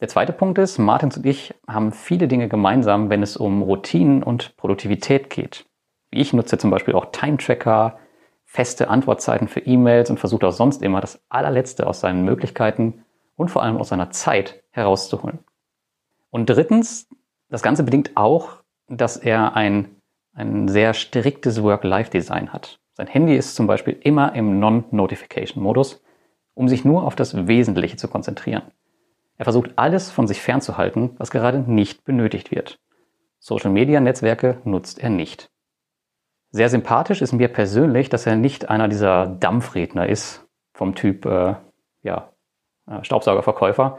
Der 0.00 0.08
zweite 0.08 0.32
Punkt 0.32 0.58
ist, 0.58 0.78
Martins 0.78 1.18
und 1.18 1.26
ich 1.26 1.54
haben 1.66 1.92
viele 1.92 2.26
Dinge 2.26 2.48
gemeinsam, 2.48 3.10
wenn 3.10 3.22
es 3.22 3.36
um 3.36 3.62
Routinen 3.62 4.22
und 4.22 4.56
Produktivität 4.56 5.28
geht. 5.28 5.66
Ich 6.10 6.32
nutze 6.32 6.56
zum 6.56 6.70
Beispiel 6.70 6.94
auch 6.94 7.12
Time-Tracker, 7.12 7.98
feste 8.46 8.88
Antwortzeiten 8.88 9.46
für 9.46 9.60
E-Mails 9.60 10.10
und 10.10 10.18
versuche 10.18 10.46
auch 10.46 10.52
sonst 10.52 10.82
immer 10.82 11.00
das 11.00 11.22
allerletzte 11.28 11.86
aus 11.86 12.00
seinen 12.00 12.24
Möglichkeiten 12.24 13.04
und 13.36 13.50
vor 13.50 13.62
allem 13.62 13.76
aus 13.76 13.90
seiner 13.90 14.10
Zeit 14.10 14.62
herauszuholen. 14.70 15.40
Und 16.30 16.48
drittens, 16.48 17.08
das 17.48 17.62
Ganze 17.62 17.84
bedingt 17.84 18.16
auch, 18.16 18.56
dass 18.88 19.16
er 19.16 19.54
ein, 19.54 19.96
ein 20.34 20.66
sehr 20.68 20.94
striktes 20.94 21.62
Work-Life-Design 21.62 22.52
hat. 22.52 22.80
Sein 23.00 23.06
Handy 23.06 23.34
ist 23.34 23.54
zum 23.54 23.66
Beispiel 23.66 23.98
immer 24.02 24.34
im 24.34 24.60
Non-Notification-Modus, 24.60 26.02
um 26.52 26.68
sich 26.68 26.84
nur 26.84 27.04
auf 27.04 27.16
das 27.16 27.46
Wesentliche 27.46 27.96
zu 27.96 28.08
konzentrieren. 28.08 28.60
Er 29.38 29.46
versucht 29.46 29.70
alles 29.76 30.10
von 30.10 30.26
sich 30.26 30.42
fernzuhalten, 30.42 31.14
was 31.16 31.30
gerade 31.30 31.60
nicht 31.60 32.04
benötigt 32.04 32.50
wird. 32.50 32.78
Social-Media-Netzwerke 33.38 34.60
nutzt 34.64 34.98
er 34.98 35.08
nicht. 35.08 35.50
Sehr 36.50 36.68
sympathisch 36.68 37.22
ist 37.22 37.32
mir 37.32 37.48
persönlich, 37.48 38.10
dass 38.10 38.26
er 38.26 38.36
nicht 38.36 38.68
einer 38.68 38.86
dieser 38.86 39.28
Dampfredner 39.28 40.06
ist, 40.06 40.46
vom 40.74 40.94
Typ 40.94 41.24
äh, 41.24 41.54
ja, 42.02 42.34
äh, 42.86 43.02
Staubsaugerverkäufer, 43.02 43.98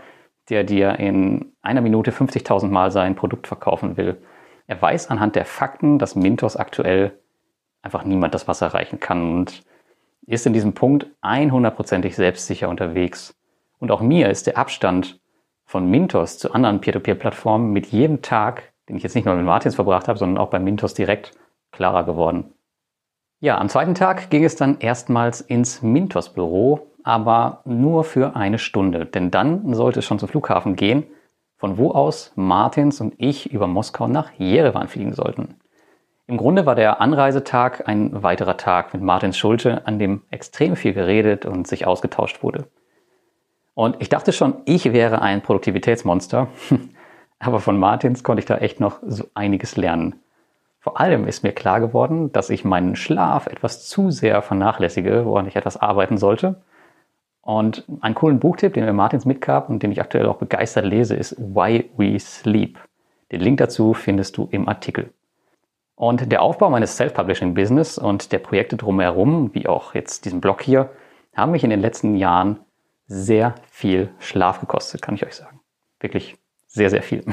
der 0.50 0.63
dir 0.63 1.00
in 1.00 1.53
einer 1.63 1.81
Minute 1.81 2.12
50.000 2.12 2.67
Mal 2.67 2.91
sein 2.91 3.15
Produkt 3.15 3.48
verkaufen 3.48 3.98
will. 3.98 4.22
Er 4.67 4.79
weiß 4.79 5.10
anhand 5.10 5.36
der 5.36 5.46
Fakten, 5.46 5.98
dass 5.98 6.15
Mintos 6.15 6.55
aktuell 6.55 7.17
einfach 7.82 8.04
niemand 8.04 8.34
das 8.34 8.48
Wasser 8.48 8.68
reichen 8.68 9.00
kann 9.00 9.40
und 9.40 9.64
ist 10.28 10.46
in 10.46 10.54
diesem 10.54 10.74
Punkt 10.74 11.08
100%ig 11.22 12.16
selbstsicher 12.16 12.70
unterwegs. 12.70 13.36
Und 13.80 13.92
auch 13.92 14.02
mir 14.02 14.30
ist 14.30 14.48
der 14.48 14.58
Abstand 14.58 15.20
von 15.66 15.90
Mintos 15.90 16.38
zu 16.38 16.54
anderen 16.54 16.82
Peer-to-Peer-Plattformen 16.82 17.72
mit 17.72 17.88
jedem 17.88 18.22
Tag, 18.22 18.74
den 18.88 18.98
ich 18.98 19.04
jetzt 19.04 19.16
nicht 19.16 19.26
nur 19.26 19.36
mit 19.36 19.46
Martins 19.46 19.76
verbracht 19.76 20.08
habe, 20.08 20.20
sondern 20.20 20.38
auch 20.38 20.50
bei 20.50 20.60
Mintos 20.60 20.94
direkt 20.94 21.32
klarer 21.72 22.04
geworden. 22.04 22.54
Ja, 23.40 23.58
am 23.58 23.70
zweiten 23.70 23.96
Tag 23.96 24.30
ging 24.30 24.44
es 24.44 24.56
dann 24.56 24.80
erstmals 24.80 25.42
ins 25.42 25.82
Mintos-Büro, 25.82 26.88
aber 27.04 27.62
nur 27.66 28.04
für 28.04 28.36
eine 28.36 28.60
Stunde, 28.60 29.06
denn 29.06 29.32
dann 29.32 29.74
sollte 29.74 30.00
es 30.00 30.06
schon 30.06 30.20
zum 30.20 30.30
Flughafen 30.30 30.76
gehen, 30.76 31.06
von 31.58 31.78
wo 31.78 31.92
aus 31.92 32.34
Martins 32.36 33.02
und 33.02 33.16
ich 33.18 33.52
über 33.52 33.66
Moskau 33.66 34.08
nach 34.08 34.32
Jerewan 34.38 34.88
fliegen 34.88 35.14
sollten. 35.14 35.56
Im 36.28 36.38
Grunde 36.38 36.66
war 36.66 36.75
der 36.75 37.01
Anreisetag 37.01 37.88
ein 37.88 38.24
weiterer 38.24 38.58
Tag 38.58 38.94
mit 38.94 39.01
Martins 39.01 39.38
Schulte, 39.38 39.86
an 39.86 40.00
dem 40.00 40.22
extrem 40.30 40.75
viel 40.75 40.94
geredet 40.94 41.46
und 41.46 41.68
sich 41.68 41.86
ausgetauscht 41.86 42.44
wurde. 42.44 42.68
Und 43.74 43.98
ich 44.00 44.10
dachte 44.10 44.32
schon, 44.32 44.56
ich 44.66 44.94
wäre 44.94 45.22
ein 45.22 45.42
Produktivitätsmonster, 45.42 46.48
aber 47.40 47.60
von 47.60 47.80
Martins 47.80 48.24
konnte 48.24 48.40
ich 48.40 48.46
da 48.46 48.58
echt 48.58 48.80
noch 48.80 49.00
so 49.06 49.25
einiges 49.34 49.75
lernen. 49.78 50.22
Vor 50.80 51.00
allem 51.00 51.28
ist 51.28 51.44
mir 51.44 51.51
klar 51.51 51.80
geworden, 51.80 52.32
dass 52.32 52.50
ich 52.50 52.66
meinen 52.66 52.96
Schlaf 52.96 53.48
etwas 53.48 53.88
zu 53.88 54.10
sehr 54.10 54.42
vernachlässige, 54.42 55.25
woran 55.25 55.48
ich 55.48 55.56
etwas 55.56 55.78
arbeiten 55.78 56.18
sollte. 56.18 56.62
Und 57.42 57.86
einen 58.01 58.16
coolen 58.16 58.40
Buchtipp, 58.40 58.74
den 58.74 58.86
mir 58.86 58.94
Martins 58.94 59.25
mitgab 59.25 59.70
und 59.70 59.84
den 59.84 59.92
ich 59.92 60.01
aktuell 60.01 60.28
auch 60.28 60.38
begeistert 60.38 60.86
lese, 60.86 61.16
ist 61.16 61.38
Why 61.38 61.90
We 61.98 62.18
Sleep. 62.20 62.80
Den 63.32 63.42
Link 63.42 63.58
dazu 63.58 63.94
findest 63.94 64.38
du 64.38 64.48
im 64.51 64.68
Artikel. 64.68 65.12
Und 66.01 66.31
der 66.31 66.41
Aufbau 66.41 66.72
meines 66.72 66.98
Self-Publishing-Business 66.98 68.00
und 68.00 68.31
der 68.31 68.39
Projekte 68.39 68.75
drumherum, 68.75 69.51
wie 69.53 69.67
auch 69.67 69.93
jetzt 69.93 70.25
diesen 70.25 70.41
Blog 70.41 70.63
hier, 70.63 70.89
haben 71.36 71.51
mich 71.51 71.63
in 71.63 71.70
den 71.70 71.79
letzten 71.79 72.15
Jahren 72.15 72.58
sehr 73.05 73.53
viel 73.70 74.10
Schlaf 74.17 74.60
gekostet, 74.60 75.03
kann 75.03 75.13
ich 75.13 75.24
euch 75.24 75.36
sagen. 75.36 75.60
Wirklich 76.00 76.38
sehr, 76.65 76.89
sehr 76.89 77.03
viel. 77.03 77.24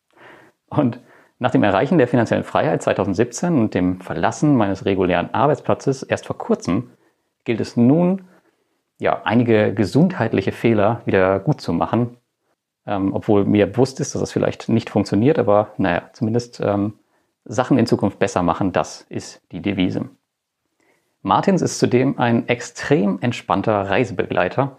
Und 0.70 0.98
nach 1.38 1.52
dem 1.52 1.62
Erreichen 1.62 1.98
der 1.98 2.08
finanziellen 2.08 2.42
Freiheit 2.42 2.82
2017 2.82 3.56
und 3.56 3.74
dem 3.74 4.00
Verlassen 4.00 4.56
meines 4.56 4.84
regulären 4.84 5.32
Arbeitsplatzes 5.32 6.02
erst 6.02 6.26
vor 6.26 6.36
kurzem 6.36 6.90
gilt 7.44 7.60
es 7.60 7.76
nun, 7.76 8.26
ja, 8.98 9.22
einige 9.22 9.72
gesundheitliche 9.72 10.50
Fehler 10.50 11.00
wieder 11.04 11.38
gut 11.38 11.60
zu 11.60 11.72
machen. 11.72 12.16
Ähm, 12.86 13.14
obwohl 13.14 13.44
mir 13.44 13.66
bewusst 13.66 14.00
ist, 14.00 14.16
dass 14.16 14.20
das 14.20 14.32
vielleicht 14.32 14.68
nicht 14.68 14.90
funktioniert, 14.90 15.38
aber 15.38 15.68
naja, 15.76 16.10
zumindest 16.12 16.60
ähm, 16.60 16.94
Sachen 17.44 17.78
in 17.78 17.86
Zukunft 17.86 18.18
besser 18.18 18.42
machen, 18.42 18.72
das 18.72 19.02
ist 19.02 19.42
die 19.52 19.62
Devise. 19.62 20.10
Martins 21.22 21.62
ist 21.62 21.78
zudem 21.78 22.18
ein 22.18 22.48
extrem 22.48 23.18
entspannter 23.20 23.90
Reisebegleiter. 23.90 24.78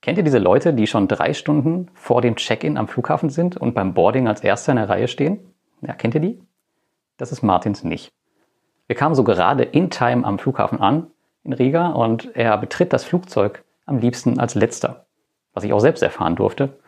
Kennt 0.00 0.18
ihr 0.18 0.24
diese 0.24 0.38
Leute, 0.38 0.74
die 0.74 0.86
schon 0.86 1.08
drei 1.08 1.34
Stunden 1.34 1.90
vor 1.94 2.20
dem 2.20 2.36
Check-in 2.36 2.76
am 2.76 2.88
Flughafen 2.88 3.30
sind 3.30 3.56
und 3.56 3.74
beim 3.74 3.94
Boarding 3.94 4.28
als 4.28 4.42
Erster 4.42 4.72
in 4.72 4.76
der 4.76 4.88
Reihe 4.88 5.08
stehen? 5.08 5.54
Ja, 5.80 5.94
kennt 5.94 6.14
ihr 6.14 6.20
die? 6.20 6.42
Das 7.16 7.32
ist 7.32 7.42
Martins 7.42 7.84
nicht. 7.84 8.12
Wir 8.86 8.96
kamen 8.96 9.14
so 9.14 9.22
gerade 9.22 9.64
in 9.64 9.90
Time 9.90 10.24
am 10.24 10.38
Flughafen 10.38 10.80
an, 10.80 11.08
in 11.44 11.52
Riga, 11.52 11.88
und 11.88 12.34
er 12.34 12.56
betritt 12.58 12.92
das 12.92 13.04
Flugzeug 13.04 13.64
am 13.86 13.98
liebsten 13.98 14.40
als 14.40 14.54
letzter, 14.54 15.06
was 15.52 15.64
ich 15.64 15.72
auch 15.72 15.80
selbst 15.80 16.02
erfahren 16.02 16.36
durfte. 16.36 16.78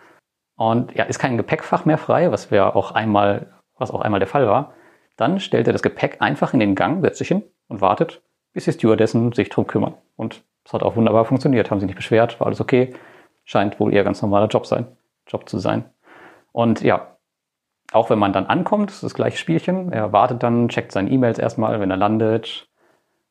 Und 0.56 0.94
ja, 0.94 1.04
ist 1.04 1.18
kein 1.18 1.36
Gepäckfach 1.36 1.84
mehr 1.84 1.98
frei, 1.98 2.32
was 2.32 2.50
wir 2.50 2.74
auch 2.74 2.92
einmal, 2.92 3.52
was 3.78 3.90
auch 3.90 4.00
einmal 4.00 4.20
der 4.20 4.28
Fall 4.28 4.46
war. 4.46 4.74
Dann 5.20 5.38
stellt 5.38 5.66
er 5.66 5.74
das 5.74 5.82
Gepäck 5.82 6.16
einfach 6.20 6.54
in 6.54 6.60
den 6.60 6.74
Gang, 6.74 7.02
setzt 7.02 7.18
sich 7.18 7.28
hin 7.28 7.42
und 7.68 7.82
wartet, 7.82 8.22
bis 8.54 8.64
die 8.64 8.72
Stewardessen 8.72 9.32
sich 9.32 9.50
drum 9.50 9.66
kümmern. 9.66 9.92
Und 10.16 10.42
es 10.64 10.72
hat 10.72 10.82
auch 10.82 10.96
wunderbar 10.96 11.26
funktioniert, 11.26 11.70
haben 11.70 11.78
sich 11.78 11.88
nicht 11.88 11.96
beschwert, 11.96 12.40
war 12.40 12.46
alles 12.46 12.62
okay. 12.62 12.94
Scheint 13.44 13.78
wohl 13.78 13.92
eher 13.92 14.02
ganz 14.02 14.22
normaler 14.22 14.46
Job 14.46 14.66
sein, 14.66 14.86
Job 15.26 15.46
zu 15.46 15.58
sein. 15.58 15.84
Und 16.52 16.80
ja, 16.80 17.18
auch 17.92 18.08
wenn 18.08 18.18
man 18.18 18.32
dann 18.32 18.46
ankommt, 18.46 18.90
ist 18.90 19.02
das 19.02 19.12
gleiche 19.12 19.36
Spielchen. 19.36 19.92
Er 19.92 20.10
wartet 20.14 20.42
dann, 20.42 20.70
checkt 20.70 20.90
seine 20.90 21.10
E-Mails 21.10 21.38
erstmal, 21.38 21.80
wenn 21.80 21.90
er 21.90 21.98
landet. 21.98 22.70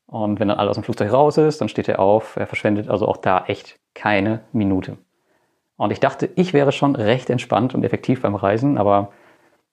Und 0.05 0.39
wenn 0.39 0.50
dann 0.50 0.60
alles 0.60 0.69
aus 0.69 0.77
dem 0.77 0.84
Flugzeug 0.84 1.12
raus 1.12 1.38
ist, 1.38 1.60
dann 1.60 1.69
steht 1.69 1.89
er 1.89 1.98
auf. 1.98 2.36
Er 2.36 2.46
verschwendet 2.46 2.88
also 2.88 3.08
auch 3.08 3.17
da 3.17 3.46
echt 3.48 3.79
keine 3.96 4.41
Minute. 4.51 5.00
Und 5.75 5.91
ich 5.91 6.00
dachte, 6.00 6.29
ich 6.36 6.53
wäre 6.53 6.72
schon 6.72 6.96
recht 6.96 7.31
entspannt 7.31 7.74
und 7.74 7.84
effektiv 7.84 8.22
beim 8.22 8.36
Reisen, 8.36 8.77
aber 8.77 9.12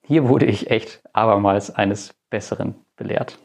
hier 0.07 0.29
wurde 0.29 0.45
ich 0.45 0.71
echt 0.71 1.01
abermals 1.11 1.75
eines 1.75 2.13
Besseren 2.29 2.75
belehrt. 2.95 3.39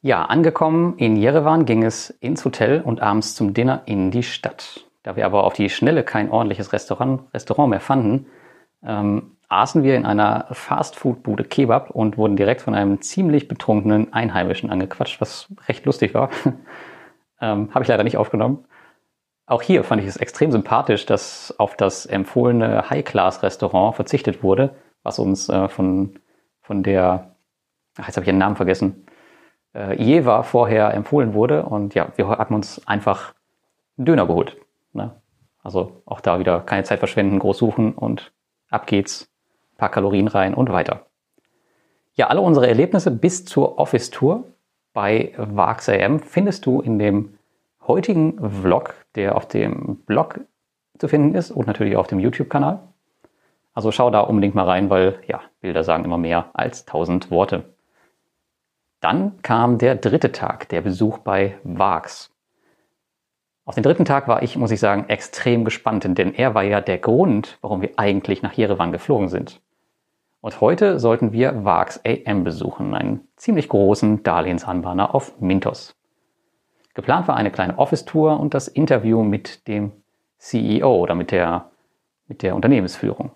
Ja, 0.00 0.22
angekommen 0.22 0.94
in 0.98 1.16
Jerewan 1.16 1.64
ging 1.64 1.82
es 1.82 2.10
ins 2.10 2.44
Hotel 2.44 2.80
und 2.80 3.00
abends 3.00 3.34
zum 3.34 3.52
Dinner 3.52 3.82
in 3.86 4.12
die 4.12 4.22
Stadt. 4.22 4.84
Da 5.02 5.16
wir 5.16 5.26
aber 5.26 5.42
auf 5.42 5.54
die 5.54 5.68
Schnelle 5.68 6.04
kein 6.04 6.30
ordentliches 6.30 6.72
Restaurant, 6.72 7.22
Restaurant 7.34 7.70
mehr 7.70 7.80
fanden, 7.80 8.26
ähm, 8.84 9.36
aßen 9.48 9.82
wir 9.82 9.96
in 9.96 10.06
einer 10.06 10.46
Fastfood-Bude 10.52 11.42
Kebab 11.42 11.90
und 11.90 12.16
wurden 12.16 12.36
direkt 12.36 12.60
von 12.60 12.74
einem 12.74 13.00
ziemlich 13.00 13.48
betrunkenen 13.48 14.12
Einheimischen 14.12 14.70
angequatscht, 14.70 15.20
was 15.20 15.52
recht 15.66 15.84
lustig 15.84 16.14
war. 16.14 16.30
ähm, 17.40 17.70
Habe 17.74 17.82
ich 17.82 17.88
leider 17.88 18.04
nicht 18.04 18.16
aufgenommen. 18.16 18.64
Auch 19.46 19.62
hier 19.62 19.82
fand 19.82 20.00
ich 20.02 20.08
es 20.08 20.16
extrem 20.16 20.52
sympathisch, 20.52 21.06
dass 21.06 21.54
auf 21.58 21.76
das 21.76 22.06
empfohlene 22.06 22.90
High-Class-Restaurant 22.90 23.96
verzichtet 23.96 24.42
wurde, 24.44 24.74
was 25.06 25.18
uns 25.18 25.48
äh, 25.48 25.68
von, 25.68 26.18
von 26.60 26.82
der, 26.82 27.36
ach, 27.96 28.06
jetzt 28.06 28.16
habe 28.16 28.24
ich 28.24 28.28
ihren 28.28 28.38
Namen 28.38 28.56
vergessen, 28.56 29.06
äh, 29.74 30.02
Jeva 30.02 30.42
vorher 30.42 30.92
empfohlen 30.92 31.32
wurde. 31.32 31.62
Und 31.64 31.94
ja, 31.94 32.08
wir 32.16 32.28
hatten 32.28 32.54
uns 32.54 32.86
einfach 32.86 33.34
einen 33.96 34.06
Döner 34.06 34.26
geholt. 34.26 34.56
Ne? 34.92 35.14
Also 35.62 36.02
auch 36.04 36.20
da 36.20 36.38
wieder 36.38 36.60
keine 36.60 36.84
Zeit 36.84 36.98
verschwenden, 36.98 37.38
groß 37.38 37.58
suchen 37.58 37.94
und 37.94 38.32
ab 38.68 38.86
geht's 38.86 39.32
paar 39.76 39.90
Kalorien 39.90 40.28
rein 40.28 40.54
und 40.54 40.72
weiter. 40.72 41.06
Ja, 42.14 42.28
alle 42.28 42.40
unsere 42.40 42.66
Erlebnisse 42.66 43.10
bis 43.10 43.44
zur 43.44 43.78
Office-Tour 43.78 44.44
bei 44.92 45.34
VaxAM 45.36 46.20
findest 46.20 46.64
du 46.64 46.80
in 46.80 46.98
dem 46.98 47.34
heutigen 47.86 48.38
Vlog, 48.62 48.94
der 49.14 49.36
auf 49.36 49.46
dem 49.46 49.96
Blog 50.06 50.40
zu 50.98 51.08
finden 51.08 51.34
ist 51.34 51.50
und 51.50 51.66
natürlich 51.66 51.96
auf 51.96 52.06
dem 52.06 52.18
YouTube-Kanal. 52.18 52.80
Also 53.76 53.92
schau 53.92 54.08
da 54.08 54.20
unbedingt 54.20 54.54
mal 54.54 54.64
rein, 54.64 54.88
weil 54.88 55.20
ja, 55.26 55.42
Bilder 55.60 55.84
sagen 55.84 56.06
immer 56.06 56.16
mehr 56.16 56.48
als 56.54 56.86
tausend 56.86 57.30
Worte. 57.30 57.74
Dann 59.00 59.42
kam 59.42 59.76
der 59.76 59.96
dritte 59.96 60.32
Tag, 60.32 60.70
der 60.70 60.80
Besuch 60.80 61.18
bei 61.18 61.58
Vax. 61.62 62.34
Auf 63.66 63.74
den 63.74 63.84
dritten 63.84 64.06
Tag 64.06 64.28
war 64.28 64.42
ich, 64.42 64.56
muss 64.56 64.70
ich 64.70 64.80
sagen, 64.80 65.10
extrem 65.10 65.66
gespannt, 65.66 66.04
denn 66.04 66.32
er 66.32 66.54
war 66.54 66.62
ja 66.62 66.80
der 66.80 66.96
Grund, 66.96 67.58
warum 67.60 67.82
wir 67.82 67.90
eigentlich 67.98 68.40
nach 68.40 68.54
Jerewan 68.54 68.92
geflogen 68.92 69.28
sind. 69.28 69.60
Und 70.40 70.62
heute 70.62 70.98
sollten 70.98 71.32
wir 71.32 71.66
VAX 71.66 72.00
AM 72.06 72.44
besuchen, 72.44 72.94
einen 72.94 73.28
ziemlich 73.36 73.68
großen 73.68 74.22
Darlehensanbahner 74.22 75.14
auf 75.14 75.38
Mintos. 75.38 75.94
Geplant 76.94 77.28
war 77.28 77.36
eine 77.36 77.50
kleine 77.50 77.76
Office-Tour 77.76 78.40
und 78.40 78.54
das 78.54 78.68
Interview 78.68 79.22
mit 79.22 79.68
dem 79.68 79.92
CEO 80.38 80.96
oder 80.96 81.14
mit 81.14 81.30
der, 81.30 81.70
mit 82.26 82.40
der 82.42 82.54
Unternehmensführung. 82.54 83.32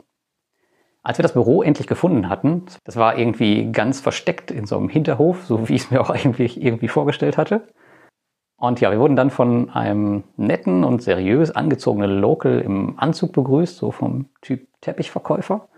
Als 1.02 1.18
wir 1.18 1.22
das 1.22 1.32
Büro 1.32 1.62
endlich 1.62 1.86
gefunden 1.86 2.28
hatten, 2.28 2.64
das 2.84 2.96
war 2.96 3.16
irgendwie 3.16 3.72
ganz 3.72 4.00
versteckt 4.00 4.50
in 4.50 4.66
so 4.66 4.76
einem 4.76 4.88
Hinterhof, 4.88 5.44
so 5.44 5.68
wie 5.68 5.74
ich 5.74 5.82
es 5.84 5.90
mir 5.90 6.00
auch 6.00 6.10
eigentlich 6.10 6.62
irgendwie 6.62 6.88
vorgestellt 6.88 7.38
hatte. 7.38 7.68
Und 8.56 8.80
ja, 8.80 8.90
wir 8.90 9.00
wurden 9.00 9.16
dann 9.16 9.30
von 9.30 9.70
einem 9.70 10.24
netten 10.36 10.84
und 10.84 11.02
seriös 11.02 11.50
angezogenen 11.50 12.20
Local 12.20 12.60
im 12.60 12.98
Anzug 12.98 13.32
begrüßt, 13.32 13.78
so 13.78 13.90
vom 13.90 14.26
Typ 14.42 14.68
Teppichverkäufer. 14.82 15.68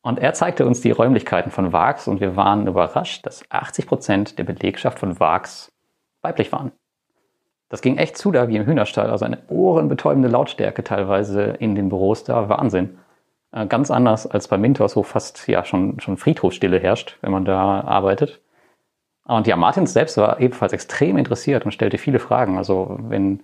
Und 0.00 0.18
er 0.18 0.32
zeigte 0.32 0.64
uns 0.64 0.80
die 0.80 0.90
Räumlichkeiten 0.90 1.50
von 1.50 1.72
VAX 1.72 2.08
und 2.08 2.20
wir 2.20 2.34
waren 2.34 2.66
überrascht, 2.66 3.26
dass 3.26 3.44
80 3.50 3.86
Prozent 3.86 4.38
der 4.38 4.44
Belegschaft 4.44 4.98
von 4.98 5.20
VAX 5.20 5.70
weiblich 6.22 6.50
waren. 6.50 6.72
Das 7.68 7.82
ging 7.82 7.98
echt 7.98 8.16
zu 8.16 8.32
da 8.32 8.48
wie 8.48 8.56
im 8.56 8.64
Hühnerstall, 8.64 9.10
also 9.10 9.26
eine 9.26 9.42
ohrenbetäubende 9.48 10.28
Lautstärke 10.28 10.82
teilweise 10.82 11.42
in 11.42 11.74
den 11.74 11.90
Büros 11.90 12.24
da, 12.24 12.48
Wahnsinn. 12.48 12.98
Äh, 13.52 13.66
ganz 13.66 13.90
anders 13.90 14.26
als 14.26 14.48
bei 14.48 14.58
Mintos, 14.58 14.96
wo 14.96 15.02
fast 15.02 15.46
ja 15.48 15.64
schon, 15.64 16.00
schon 16.00 16.16
Friedhofsstille 16.16 16.78
herrscht, 16.78 17.18
wenn 17.22 17.32
man 17.32 17.44
da 17.44 17.80
arbeitet. 17.82 18.40
Und 19.24 19.46
ja, 19.46 19.56
Martins 19.56 19.92
selbst 19.92 20.16
war 20.16 20.40
ebenfalls 20.40 20.72
extrem 20.72 21.18
interessiert 21.18 21.64
und 21.64 21.72
stellte 21.72 21.98
viele 21.98 22.18
Fragen. 22.18 22.56
Also 22.56 22.98
wenn, 23.00 23.42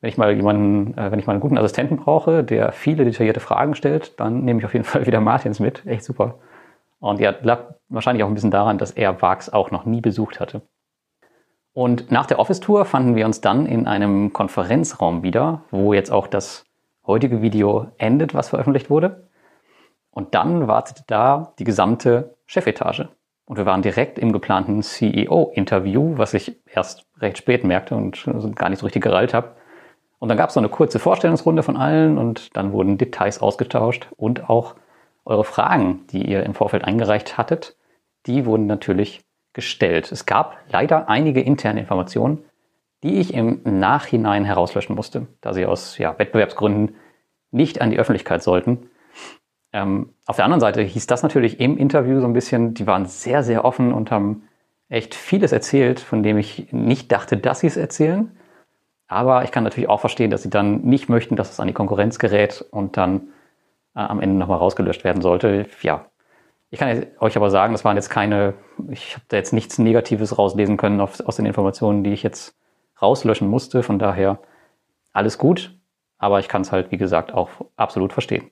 wenn 0.00 0.08
ich 0.08 0.18
mal 0.18 0.32
jemanden, 0.32 0.96
äh, 0.96 1.10
wenn 1.10 1.18
ich 1.18 1.26
mal 1.26 1.32
einen 1.32 1.40
guten 1.40 1.58
Assistenten 1.58 1.96
brauche, 1.96 2.44
der 2.44 2.72
viele 2.72 3.04
detaillierte 3.04 3.40
Fragen 3.40 3.74
stellt, 3.74 4.18
dann 4.20 4.44
nehme 4.44 4.60
ich 4.60 4.66
auf 4.66 4.72
jeden 4.72 4.84
Fall 4.86 5.06
wieder 5.06 5.20
Martins 5.20 5.60
mit. 5.60 5.84
Echt 5.86 6.04
super. 6.04 6.38
Und 6.98 7.20
ja, 7.20 7.34
lag 7.42 7.74
wahrscheinlich 7.88 8.24
auch 8.24 8.28
ein 8.28 8.34
bisschen 8.34 8.50
daran, 8.50 8.78
dass 8.78 8.90
er 8.90 9.20
VAX 9.20 9.52
auch 9.52 9.70
noch 9.70 9.84
nie 9.84 10.00
besucht 10.00 10.40
hatte. 10.40 10.62
Und 11.72 12.10
nach 12.10 12.24
der 12.24 12.38
Office-Tour 12.38 12.86
fanden 12.86 13.16
wir 13.16 13.26
uns 13.26 13.42
dann 13.42 13.66
in 13.66 13.86
einem 13.86 14.32
Konferenzraum 14.32 15.22
wieder, 15.22 15.60
wo 15.70 15.92
jetzt 15.92 16.10
auch 16.10 16.26
das 16.26 16.64
heutige 17.06 17.42
Video 17.42 17.88
endet, 17.98 18.32
was 18.32 18.48
veröffentlicht 18.48 18.88
wurde. 18.88 19.28
Und 20.16 20.34
dann 20.34 20.66
wartete 20.66 21.02
da 21.06 21.52
die 21.58 21.64
gesamte 21.64 22.36
Chefetage. 22.46 23.10
Und 23.44 23.58
wir 23.58 23.66
waren 23.66 23.82
direkt 23.82 24.18
im 24.18 24.32
geplanten 24.32 24.80
CEO-Interview, 24.82 26.16
was 26.16 26.32
ich 26.32 26.56
erst 26.64 27.04
recht 27.18 27.36
spät 27.36 27.64
merkte 27.64 27.96
und 27.96 28.24
gar 28.56 28.70
nicht 28.70 28.78
so 28.78 28.86
richtig 28.86 29.02
gereilt 29.02 29.34
habe. 29.34 29.56
Und 30.18 30.30
dann 30.30 30.38
gab 30.38 30.48
es 30.48 30.54
so 30.54 30.60
eine 30.60 30.70
kurze 30.70 31.00
Vorstellungsrunde 31.00 31.62
von 31.62 31.76
allen 31.76 32.16
und 32.16 32.56
dann 32.56 32.72
wurden 32.72 32.96
Details 32.96 33.42
ausgetauscht 33.42 34.08
und 34.16 34.48
auch 34.48 34.74
eure 35.26 35.44
Fragen, 35.44 36.06
die 36.06 36.24
ihr 36.24 36.44
im 36.44 36.54
Vorfeld 36.54 36.84
eingereicht 36.84 37.36
hattet, 37.36 37.76
die 38.24 38.46
wurden 38.46 38.66
natürlich 38.66 39.22
gestellt. 39.52 40.10
Es 40.10 40.24
gab 40.24 40.56
leider 40.70 41.10
einige 41.10 41.42
interne 41.42 41.80
Informationen, 41.80 42.42
die 43.02 43.20
ich 43.20 43.34
im 43.34 43.60
Nachhinein 43.64 44.46
herauslöschen 44.46 44.96
musste, 44.96 45.26
da 45.42 45.52
sie 45.52 45.66
aus 45.66 45.98
ja, 45.98 46.18
Wettbewerbsgründen 46.18 46.96
nicht 47.50 47.82
an 47.82 47.90
die 47.90 47.98
Öffentlichkeit 47.98 48.42
sollten. 48.42 48.88
Ähm, 49.76 50.14
auf 50.24 50.36
der 50.36 50.46
anderen 50.46 50.60
Seite 50.60 50.80
hieß 50.80 51.06
das 51.06 51.22
natürlich 51.22 51.60
im 51.60 51.76
Interview 51.76 52.18
so 52.20 52.26
ein 52.26 52.32
bisschen, 52.32 52.72
die 52.72 52.86
waren 52.86 53.04
sehr, 53.04 53.42
sehr 53.42 53.62
offen 53.66 53.92
und 53.92 54.10
haben 54.10 54.48
echt 54.88 55.14
vieles 55.14 55.52
erzählt, 55.52 56.00
von 56.00 56.22
dem 56.22 56.38
ich 56.38 56.72
nicht 56.72 57.12
dachte, 57.12 57.36
dass 57.36 57.60
sie 57.60 57.66
es 57.66 57.76
erzählen. 57.76 58.34
Aber 59.06 59.44
ich 59.44 59.52
kann 59.52 59.64
natürlich 59.64 59.90
auch 59.90 60.00
verstehen, 60.00 60.30
dass 60.30 60.42
sie 60.42 60.48
dann 60.48 60.80
nicht 60.80 61.10
möchten, 61.10 61.36
dass 61.36 61.50
es 61.50 61.60
an 61.60 61.66
die 61.66 61.74
Konkurrenz 61.74 62.18
gerät 62.18 62.64
und 62.70 62.96
dann 62.96 63.28
äh, 63.94 64.00
am 64.00 64.18
Ende 64.22 64.36
nochmal 64.36 64.56
rausgelöscht 64.56 65.04
werden 65.04 65.20
sollte. 65.20 65.66
Ja, 65.82 66.06
ich 66.70 66.78
kann 66.78 67.04
euch 67.20 67.36
aber 67.36 67.50
sagen, 67.50 67.74
das 67.74 67.84
waren 67.84 67.96
jetzt 67.98 68.08
keine, 68.08 68.54
ich 68.88 69.12
habe 69.12 69.26
da 69.28 69.36
jetzt 69.36 69.52
nichts 69.52 69.78
Negatives 69.78 70.38
rauslesen 70.38 70.78
können 70.78 71.02
auf, 71.02 71.20
aus 71.20 71.36
den 71.36 71.44
Informationen, 71.44 72.02
die 72.02 72.14
ich 72.14 72.22
jetzt 72.22 72.56
rauslöschen 73.02 73.46
musste. 73.46 73.82
Von 73.82 73.98
daher 73.98 74.38
alles 75.12 75.36
gut, 75.36 75.78
aber 76.16 76.40
ich 76.40 76.48
kann 76.48 76.62
es 76.62 76.72
halt, 76.72 76.90
wie 76.92 76.96
gesagt, 76.96 77.34
auch 77.34 77.50
absolut 77.76 78.14
verstehen. 78.14 78.50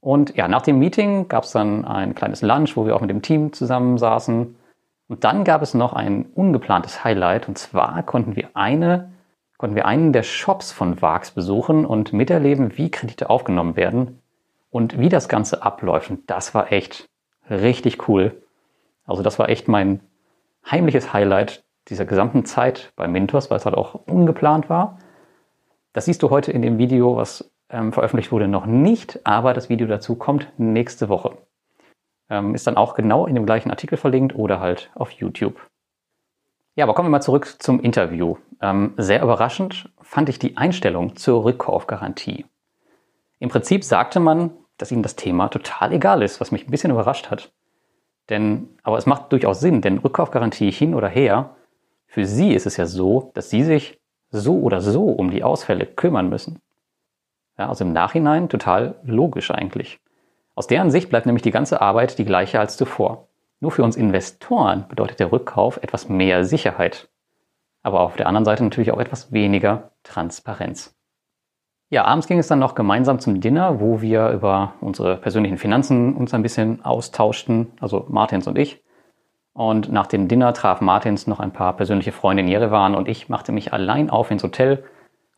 Und 0.00 0.36
ja, 0.36 0.48
nach 0.48 0.62
dem 0.62 0.78
Meeting 0.78 1.28
gab 1.28 1.44
es 1.44 1.52
dann 1.52 1.84
ein 1.84 2.14
kleines 2.14 2.42
Lunch, 2.42 2.76
wo 2.76 2.86
wir 2.86 2.94
auch 2.94 3.00
mit 3.00 3.10
dem 3.10 3.22
Team 3.22 3.52
zusammensaßen. 3.52 4.56
Und 5.08 5.24
dann 5.24 5.44
gab 5.44 5.62
es 5.62 5.74
noch 5.74 5.92
ein 5.92 6.26
ungeplantes 6.34 7.02
Highlight. 7.04 7.48
Und 7.48 7.58
zwar 7.58 8.02
konnten 8.02 8.36
wir 8.36 8.50
eine 8.54 9.10
konnten 9.58 9.74
wir 9.74 9.86
einen 9.86 10.12
der 10.12 10.22
Shops 10.22 10.72
von 10.72 11.02
VAX 11.02 11.32
besuchen 11.32 11.84
und 11.84 12.12
miterleben, 12.12 12.78
wie 12.78 12.90
Kredite 12.90 13.28
aufgenommen 13.28 13.76
werden 13.76 14.22
und 14.70 14.98
wie 14.98 15.08
das 15.08 15.28
Ganze 15.28 15.62
abläuft. 15.62 16.10
Und 16.10 16.30
das 16.30 16.54
war 16.54 16.72
echt 16.72 17.08
richtig 17.50 18.08
cool. 18.08 18.40
Also 19.04 19.22
das 19.22 19.38
war 19.38 19.48
echt 19.48 19.68
mein 19.68 20.00
heimliches 20.64 21.12
Highlight 21.12 21.64
dieser 21.88 22.04
gesamten 22.04 22.44
Zeit 22.44 22.92
bei 22.94 23.08
Mintos, 23.08 23.50
weil 23.50 23.58
es 23.58 23.66
halt 23.66 23.76
auch 23.76 23.94
ungeplant 24.06 24.70
war. 24.70 24.98
Das 25.92 26.04
siehst 26.04 26.22
du 26.22 26.30
heute 26.30 26.52
in 26.52 26.62
dem 26.62 26.78
Video, 26.78 27.16
was 27.16 27.50
ähm, 27.70 27.92
veröffentlicht 27.92 28.32
wurde, 28.32 28.48
noch 28.48 28.66
nicht, 28.66 29.20
aber 29.24 29.54
das 29.54 29.68
Video 29.68 29.86
dazu 29.86 30.14
kommt 30.14 30.48
nächste 30.58 31.08
Woche. 31.08 31.36
Ähm, 32.30 32.54
ist 32.54 32.66
dann 32.66 32.76
auch 32.76 32.94
genau 32.94 33.26
in 33.26 33.34
dem 33.34 33.46
gleichen 33.46 33.70
Artikel 33.70 33.96
verlinkt 33.96 34.34
oder 34.34 34.60
halt 34.60 34.90
auf 34.94 35.10
YouTube. 35.12 35.60
Ja, 36.74 36.84
aber 36.84 36.94
kommen 36.94 37.08
wir 37.08 37.12
mal 37.12 37.20
zurück 37.20 37.56
zum 37.58 37.80
Interview. 37.80 38.36
Ähm, 38.60 38.94
sehr 38.96 39.22
überraschend 39.22 39.90
fand 40.00 40.28
ich 40.28 40.38
die 40.38 40.56
Einstellung 40.56 41.16
zur 41.16 41.44
Rückkaufgarantie. 41.44 42.46
Im 43.40 43.48
Prinzip 43.48 43.84
sagte 43.84 44.20
man, 44.20 44.50
dass 44.76 44.92
ihnen 44.92 45.02
das 45.02 45.16
Thema 45.16 45.48
total 45.48 45.92
egal 45.92 46.22
ist, 46.22 46.40
was 46.40 46.52
mich 46.52 46.66
ein 46.66 46.70
bisschen 46.70 46.90
überrascht 46.90 47.30
hat. 47.30 47.52
Denn, 48.28 48.68
aber 48.82 48.98
es 48.98 49.06
macht 49.06 49.32
durchaus 49.32 49.60
Sinn, 49.60 49.80
denn 49.80 49.98
Rückkaufgarantie 49.98 50.70
hin 50.70 50.94
oder 50.94 51.08
her, 51.08 51.56
für 52.06 52.26
sie 52.26 52.52
ist 52.52 52.66
es 52.66 52.76
ja 52.76 52.86
so, 52.86 53.30
dass 53.34 53.50
sie 53.50 53.64
sich 53.64 53.98
so 54.30 54.60
oder 54.60 54.80
so 54.80 55.04
um 55.04 55.30
die 55.30 55.42
Ausfälle 55.42 55.86
kümmern 55.86 56.28
müssen. 56.28 56.60
Ja, 57.58 57.68
also 57.68 57.84
im 57.84 57.92
Nachhinein 57.92 58.48
total 58.48 58.94
logisch 59.02 59.50
eigentlich. 59.50 60.00
Aus 60.54 60.66
deren 60.66 60.90
Sicht 60.90 61.10
bleibt 61.10 61.26
nämlich 61.26 61.42
die 61.42 61.50
ganze 61.50 61.80
Arbeit 61.80 62.18
die 62.18 62.24
gleiche 62.24 62.60
als 62.60 62.76
zuvor. 62.76 63.28
Nur 63.60 63.72
für 63.72 63.82
uns 63.82 63.96
Investoren 63.96 64.86
bedeutet 64.88 65.18
der 65.18 65.32
Rückkauf 65.32 65.78
etwas 65.82 66.08
mehr 66.08 66.44
Sicherheit. 66.44 67.08
Aber 67.82 68.00
auf 68.00 68.16
der 68.16 68.26
anderen 68.26 68.44
Seite 68.44 68.62
natürlich 68.62 68.92
auch 68.92 69.00
etwas 69.00 69.32
weniger 69.32 69.92
Transparenz. 70.04 70.94
Ja, 71.90 72.04
abends 72.04 72.26
ging 72.26 72.38
es 72.38 72.48
dann 72.48 72.58
noch 72.58 72.74
gemeinsam 72.74 73.18
zum 73.18 73.40
Dinner, 73.40 73.80
wo 73.80 74.02
wir 74.02 74.28
über 74.30 74.74
unsere 74.80 75.16
persönlichen 75.16 75.56
Finanzen 75.56 76.14
uns 76.14 76.34
ein 76.34 76.42
bisschen 76.42 76.84
austauschten, 76.84 77.72
also 77.80 78.04
Martins 78.08 78.46
und 78.46 78.58
ich. 78.58 78.84
Und 79.54 79.90
nach 79.90 80.06
dem 80.06 80.28
Dinner 80.28 80.52
traf 80.52 80.80
Martins 80.80 81.26
noch 81.26 81.40
ein 81.40 81.52
paar 81.52 81.72
persönliche 81.74 82.12
Freunde 82.12 82.42
in 82.42 82.48
Jerewan 82.48 82.94
und 82.94 83.08
ich 83.08 83.28
machte 83.28 83.52
mich 83.52 83.72
allein 83.72 84.10
auf 84.10 84.30
ins 84.30 84.44
Hotel 84.44 84.84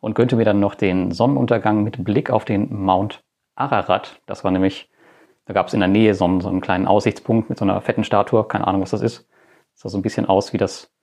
und 0.01 0.15
gönnte 0.15 0.35
mir 0.35 0.45
dann 0.45 0.59
noch 0.59 0.75
den 0.75 1.11
Sonnenuntergang 1.11 1.83
mit 1.83 2.03
Blick 2.03 2.29
auf 2.29 2.43
den 2.43 2.83
Mount 2.83 3.23
Ararat. 3.55 4.21
Das 4.25 4.43
war 4.43 4.51
nämlich 4.51 4.91
da 5.45 5.53
gab 5.53 5.67
es 5.67 5.73
in 5.73 5.79
der 5.79 5.89
Nähe 5.89 6.13
so 6.13 6.25
einen, 6.25 6.41
so 6.41 6.49
einen 6.49 6.61
kleinen 6.61 6.87
Aussichtspunkt 6.87 7.49
mit 7.49 7.57
so 7.57 7.65
einer 7.65 7.81
fetten 7.81 8.03
Statue, 8.03 8.47
keine 8.47 8.67
Ahnung, 8.67 8.81
was 8.81 8.91
das 8.91 9.01
ist. 9.01 9.27
Das 9.73 9.81
sah 9.81 9.89
so 9.89 9.97
ein 9.97 10.01
bisschen 10.01 10.25
aus 10.25 10.53
wie 10.53 10.57
das 10.57 10.93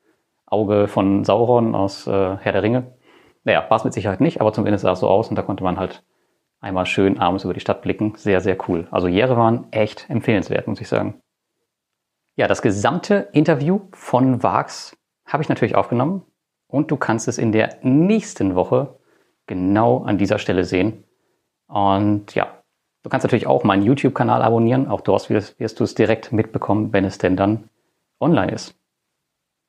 Auge 0.46 0.88
von 0.88 1.24
Sauron 1.24 1.74
aus 1.74 2.06
äh, 2.06 2.36
Herr 2.38 2.52
der 2.52 2.62
Ringe. 2.62 2.96
Naja, 3.44 3.66
war 3.68 3.76
es 3.76 3.84
mit 3.84 3.92
Sicherheit 3.92 4.20
nicht, 4.20 4.40
aber 4.40 4.52
zumindest 4.52 4.82
sah 4.82 4.92
es 4.92 5.00
so 5.00 5.08
aus 5.08 5.28
und 5.28 5.36
da 5.36 5.42
konnte 5.42 5.64
man 5.64 5.78
halt 5.78 6.02
einmal 6.60 6.86
schön 6.86 7.18
abends 7.18 7.44
über 7.44 7.54
die 7.54 7.60
Stadt 7.60 7.82
blicken. 7.82 8.14
Sehr, 8.16 8.40
sehr 8.40 8.56
cool. 8.68 8.88
Also 8.90 9.08
Jerewan 9.08 9.66
echt 9.70 10.08
empfehlenswert, 10.08 10.66
muss 10.66 10.80
ich 10.80 10.88
sagen. 10.88 11.20
Ja, 12.36 12.46
das 12.46 12.62
gesamte 12.62 13.28
Interview 13.32 13.80
von 13.92 14.42
Vax 14.42 14.96
habe 15.26 15.42
ich 15.42 15.48
natürlich 15.48 15.74
aufgenommen 15.74 16.22
und 16.68 16.90
du 16.90 16.96
kannst 16.96 17.26
es 17.26 17.38
in 17.38 17.50
der 17.50 17.78
nächsten 17.82 18.54
Woche 18.54 18.96
genau 19.46 20.04
an 20.04 20.18
dieser 20.18 20.38
Stelle 20.38 20.64
sehen. 20.64 21.04
Und 21.66 22.34
ja, 22.34 22.58
Du 23.08 23.10
kannst 23.10 23.24
natürlich 23.24 23.46
auch 23.46 23.64
meinen 23.64 23.84
YouTube-Kanal 23.84 24.42
abonnieren. 24.42 24.88
Auch 24.88 25.00
dort 25.00 25.30
wirst, 25.30 25.58
wirst 25.60 25.80
du 25.80 25.84
es 25.84 25.94
direkt 25.94 26.32
mitbekommen, 26.32 26.92
wenn 26.92 27.06
es 27.06 27.16
denn 27.18 27.36
dann 27.36 27.70
online 28.20 28.52
ist. 28.52 28.74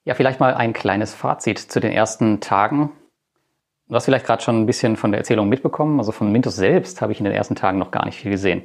Ja, 0.03 0.13
vielleicht 0.15 0.39
mal 0.41 0.55
ein 0.55 0.73
kleines 0.73 1.13
Fazit 1.13 1.57
zu 1.57 1.79
den 1.79 1.91
ersten 1.91 2.41
Tagen. 2.41 2.91
Du 3.87 3.95
hast 3.95 4.03
vielleicht 4.05 4.25
gerade 4.25 4.43
schon 4.43 4.59
ein 4.59 4.65
bisschen 4.65 4.97
von 4.97 5.11
der 5.11 5.19
Erzählung 5.19 5.47
mitbekommen. 5.47 5.99
Also 5.99 6.11
von 6.11 6.31
Mintos 6.31 6.55
selbst 6.55 7.01
habe 7.01 7.11
ich 7.11 7.19
in 7.19 7.23
den 7.23 7.33
ersten 7.33 7.55
Tagen 7.55 7.77
noch 7.77 7.91
gar 7.91 8.05
nicht 8.05 8.19
viel 8.19 8.31
gesehen. 8.31 8.61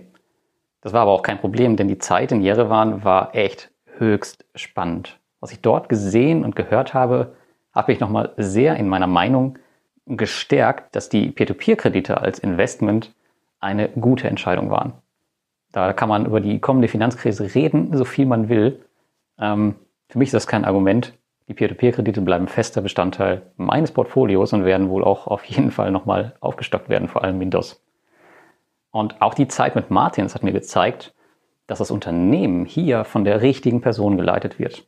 Das 0.81 0.93
war 0.93 1.03
aber 1.03 1.13
auch 1.13 1.23
kein 1.23 1.39
Problem, 1.39 1.77
denn 1.77 1.89
die 1.89 1.99
Zeit 1.99 2.33
in 2.33 2.43
Jerewan 2.43 3.05
war 3.05 3.35
echt 3.35 3.71
höchst 3.99 4.45
spannend. 4.55 5.21
Was 5.41 5.53
ich 5.53 5.61
dort 5.61 5.89
gesehen 5.89 6.45
und 6.45 6.57
gehört 6.57 6.95
habe, 6.95 7.37
habe 7.75 7.93
ich 7.93 8.01
nochmal 8.01 8.33
sehr 8.37 8.77
in 8.77 8.89
meiner 8.89 9.07
Meinung 9.07 9.59
gestärkt, 10.07 10.95
dass 10.95 11.09
die 11.09 11.31
Peer-to-Peer-Kredite 11.31 12.21
als 12.21 12.39
Investment 12.39 13.15
eine 13.61 13.89
gute 13.89 14.29
Entscheidung 14.29 14.71
waren. 14.71 14.93
Da 15.73 15.93
kann 15.93 16.09
man 16.09 16.27
über 16.27 16.41
die 16.41 16.61
kommende 16.61 16.89
Finanzkrise 16.89 17.55
reden, 17.55 17.97
so 17.97 18.05
viel 18.05 18.27
man 18.27 18.49
will. 18.49 18.85
Ähm, 19.39 19.75
für 20.09 20.19
mich 20.19 20.29
ist 20.29 20.35
das 20.35 20.47
kein 20.47 20.65
Argument. 20.65 21.15
Die 21.49 21.55
Peer-to-Peer-Kredite 21.55 22.21
bleiben 22.21 22.47
fester 22.47 22.81
Bestandteil 22.81 23.43
meines 23.57 23.91
Portfolios 23.91 24.53
und 24.53 24.65
werden 24.65 24.89
wohl 24.89 25.03
auch 25.03 25.27
auf 25.27 25.45
jeden 25.45 25.71
Fall 25.71 25.91
nochmal 25.91 26.37
aufgestockt 26.41 26.89
werden, 26.89 27.09
vor 27.09 27.25
allem 27.25 27.41
Windows. 27.41 27.83
Und 28.91 29.21
auch 29.21 29.35
die 29.35 29.49
Zeit 29.49 29.75
mit 29.75 29.91
Martins 29.91 30.35
hat 30.35 30.45
mir 30.45 30.53
gezeigt, 30.53 31.15
dass 31.67 31.81
das 31.81 31.91
Unternehmen 31.91 32.65
hier 32.67 33.05
von 33.05 33.25
der 33.25 33.43
richtigen 33.43 33.81
Person 33.81 34.17
geleitet 34.17 34.59
wird. 34.59 34.87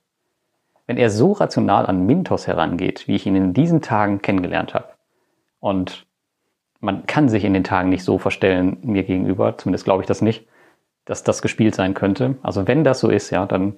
Wenn 0.86 0.98
er 0.98 1.10
so 1.10 1.32
rational 1.32 1.86
an 1.86 2.06
Mintos 2.06 2.46
herangeht, 2.46 3.08
wie 3.08 3.16
ich 3.16 3.26
ihn 3.26 3.36
in 3.36 3.54
diesen 3.54 3.82
Tagen 3.82 4.22
kennengelernt 4.22 4.74
habe, 4.74 4.88
und 5.60 6.06
man 6.80 7.06
kann 7.06 7.28
sich 7.28 7.44
in 7.44 7.54
den 7.54 7.64
Tagen 7.64 7.88
nicht 7.88 8.04
so 8.04 8.18
verstellen 8.18 8.78
mir 8.82 9.02
gegenüber, 9.02 9.58
zumindest 9.58 9.84
glaube 9.84 10.02
ich 10.02 10.06
das 10.06 10.22
nicht, 10.22 10.46
dass 11.04 11.24
das 11.24 11.42
gespielt 11.42 11.74
sein 11.74 11.94
könnte. 11.94 12.36
Also 12.42 12.68
wenn 12.68 12.84
das 12.84 13.00
so 13.00 13.08
ist, 13.08 13.30
ja, 13.30 13.46
dann 13.46 13.76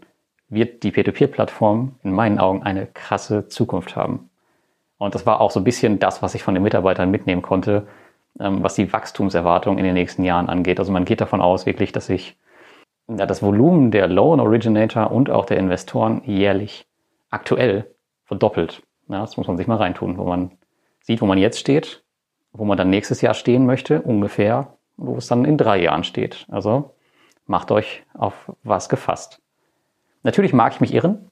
wird 0.48 0.82
die 0.82 0.90
Peer-to-Peer-Plattform 0.90 1.94
in 2.02 2.12
meinen 2.12 2.38
Augen 2.38 2.62
eine 2.62 2.86
krasse 2.86 3.48
Zukunft 3.48 3.96
haben. 3.96 4.30
Und 4.98 5.14
das 5.14 5.26
war 5.26 5.40
auch 5.40 5.50
so 5.50 5.60
ein 5.60 5.64
bisschen 5.64 5.98
das, 5.98 6.22
was 6.22 6.34
ich 6.34 6.42
von 6.42 6.54
den 6.54 6.62
Mitarbeitern 6.62 7.10
mitnehmen 7.10 7.42
konnte, 7.42 7.86
ähm, 8.40 8.62
was 8.62 8.74
die 8.74 8.92
Wachstumserwartung 8.92 9.78
in 9.78 9.84
den 9.84 9.94
nächsten 9.94 10.24
Jahren 10.24 10.48
angeht. 10.48 10.80
Also 10.80 10.90
man 10.90 11.04
geht 11.04 11.20
davon 11.20 11.40
aus 11.40 11.66
wirklich, 11.66 11.92
dass 11.92 12.06
sich 12.06 12.36
das 13.06 13.42
Volumen 13.42 13.90
der 13.90 14.08
Loan 14.08 14.40
Originator 14.40 15.10
und 15.10 15.30
auch 15.30 15.46
der 15.46 15.58
Investoren 15.58 16.22
jährlich 16.24 16.87
aktuell 17.30 17.94
verdoppelt. 18.24 18.82
Ja, 19.08 19.20
das 19.20 19.36
muss 19.36 19.46
man 19.46 19.56
sich 19.56 19.66
mal 19.66 19.76
reintun, 19.76 20.18
wo 20.18 20.24
man 20.24 20.52
sieht, 21.00 21.20
wo 21.20 21.26
man 21.26 21.38
jetzt 21.38 21.58
steht 21.58 22.04
wo 22.52 22.64
man 22.64 22.76
dann 22.76 22.90
nächstes 22.90 23.20
Jahr 23.20 23.34
stehen 23.34 23.66
möchte, 23.66 24.02
ungefähr, 24.02 24.76
wo 24.96 25.16
es 25.16 25.26
dann 25.26 25.44
in 25.44 25.56
drei 25.56 25.80
Jahren 25.80 26.04
steht. 26.04 26.46
Also 26.50 26.94
macht 27.46 27.70
euch 27.70 28.04
auf 28.14 28.52
was 28.62 28.88
gefasst. 28.88 29.40
Natürlich 30.22 30.52
mag 30.52 30.72
ich 30.74 30.80
mich 30.80 30.92
irren 30.92 31.30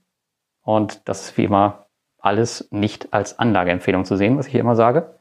und 0.63 1.09
das 1.09 1.23
ist 1.23 1.37
wie 1.37 1.45
immer 1.45 1.87
alles 2.19 2.69
nicht 2.71 3.13
als 3.13 3.39
Anlageempfehlung 3.39 4.05
zu 4.05 4.17
sehen, 4.17 4.39
was 4.39 4.47
ich 4.47 4.53
hier 4.53 4.61
immer 4.61 4.77
sage. 4.77 5.19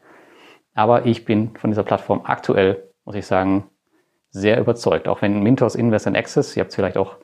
Aber 0.74 1.06
ich 1.06 1.26
bin 1.26 1.56
von 1.58 1.72
dieser 1.72 1.84
Plattform 1.84 2.22
aktuell, 2.24 2.90
muss 3.06 3.16
ich 3.16 3.26
sagen, 3.26 3.70
sehr 4.30 4.60
überzeugt. 4.60 5.08
Auch 5.08 5.22
wenn 5.22 5.42
Mintos 5.42 5.76
Invest 5.76 6.08
in 6.08 6.16
Access, 6.16 6.56
ihr 6.56 6.62
habt 6.62 6.72
es 6.72 6.76
vielleicht 6.76 6.98
auch 6.98 7.18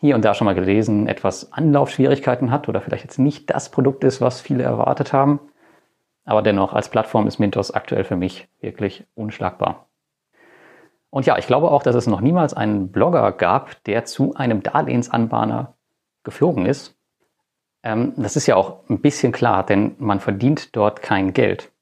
hier 0.00 0.14
und 0.14 0.24
da 0.24 0.34
schon 0.34 0.44
mal 0.44 0.54
gelesen, 0.54 1.08
etwas 1.08 1.52
Anlaufschwierigkeiten 1.52 2.50
hat 2.50 2.68
oder 2.68 2.80
vielleicht 2.80 3.04
jetzt 3.04 3.18
nicht 3.18 3.50
das 3.50 3.70
Produkt 3.70 4.04
ist, 4.04 4.20
was 4.20 4.40
viele 4.40 4.62
erwartet 4.62 5.12
haben. 5.12 5.40
Aber 6.24 6.42
dennoch, 6.42 6.72
als 6.72 6.88
Plattform 6.88 7.26
ist 7.26 7.38
Mintos 7.38 7.70
aktuell 7.70 8.04
für 8.04 8.16
mich 8.16 8.48
wirklich 8.60 9.04
unschlagbar. 9.14 9.86
Und 11.10 11.26
ja, 11.26 11.38
ich 11.38 11.46
glaube 11.46 11.70
auch, 11.70 11.82
dass 11.82 11.96
es 11.96 12.06
noch 12.06 12.20
niemals 12.20 12.54
einen 12.54 12.92
Blogger 12.92 13.32
gab, 13.32 13.82
der 13.84 14.04
zu 14.04 14.34
einem 14.34 14.62
Darlehensanbahner 14.62 15.74
geflogen 16.22 16.66
ist. 16.66 16.96
Ähm, 17.82 18.12
das 18.16 18.36
ist 18.36 18.46
ja 18.46 18.56
auch 18.56 18.88
ein 18.90 19.00
bisschen 19.00 19.32
klar, 19.32 19.64
denn 19.64 19.96
man 19.98 20.20
verdient 20.20 20.76
dort 20.76 21.00
kein 21.02 21.32
Geld. 21.32 21.72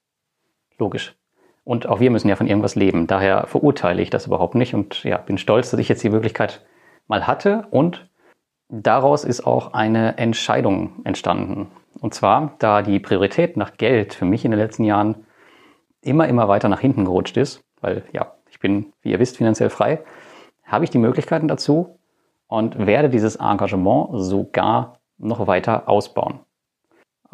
Logisch. 0.78 1.16
Und 1.64 1.88
auch 1.88 1.98
wir 1.98 2.12
müssen 2.12 2.28
ja 2.28 2.36
von 2.36 2.46
irgendwas 2.46 2.76
leben. 2.76 3.08
Daher 3.08 3.48
verurteile 3.48 4.00
ich 4.00 4.10
das 4.10 4.26
überhaupt 4.26 4.54
nicht 4.54 4.74
und 4.74 5.02
ja, 5.02 5.16
bin 5.16 5.38
stolz, 5.38 5.70
dass 5.70 5.80
ich 5.80 5.88
jetzt 5.88 6.04
die 6.04 6.10
Möglichkeit 6.10 6.64
mal 7.08 7.26
hatte 7.26 7.66
und 7.70 8.08
daraus 8.68 9.24
ist 9.24 9.46
auch 9.46 9.72
eine 9.72 10.18
Entscheidung 10.18 11.04
entstanden. 11.04 11.70
Und 12.00 12.14
zwar, 12.14 12.54
da 12.58 12.82
die 12.82 13.00
Priorität 13.00 13.56
nach 13.56 13.76
Geld 13.76 14.14
für 14.14 14.24
mich 14.24 14.44
in 14.44 14.50
den 14.50 14.60
letzten 14.60 14.84
Jahren 14.84 15.26
immer, 16.02 16.28
immer 16.28 16.48
weiter 16.48 16.68
nach 16.68 16.80
hinten 16.80 17.04
gerutscht 17.04 17.36
ist, 17.36 17.62
weil 17.80 18.04
ja, 18.12 18.34
ich 18.50 18.60
bin, 18.60 18.92
wie 19.02 19.12
ihr 19.12 19.18
wisst, 19.18 19.36
finanziell 19.36 19.70
frei, 19.70 20.00
habe 20.64 20.84
ich 20.84 20.90
die 20.90 20.98
Möglichkeiten 20.98 21.48
dazu 21.48 21.98
und 22.48 22.86
werde 22.86 23.08
dieses 23.08 23.36
Engagement 23.36 24.10
sogar 24.12 24.98
noch 25.18 25.46
weiter 25.46 25.88
ausbauen. 25.88 26.40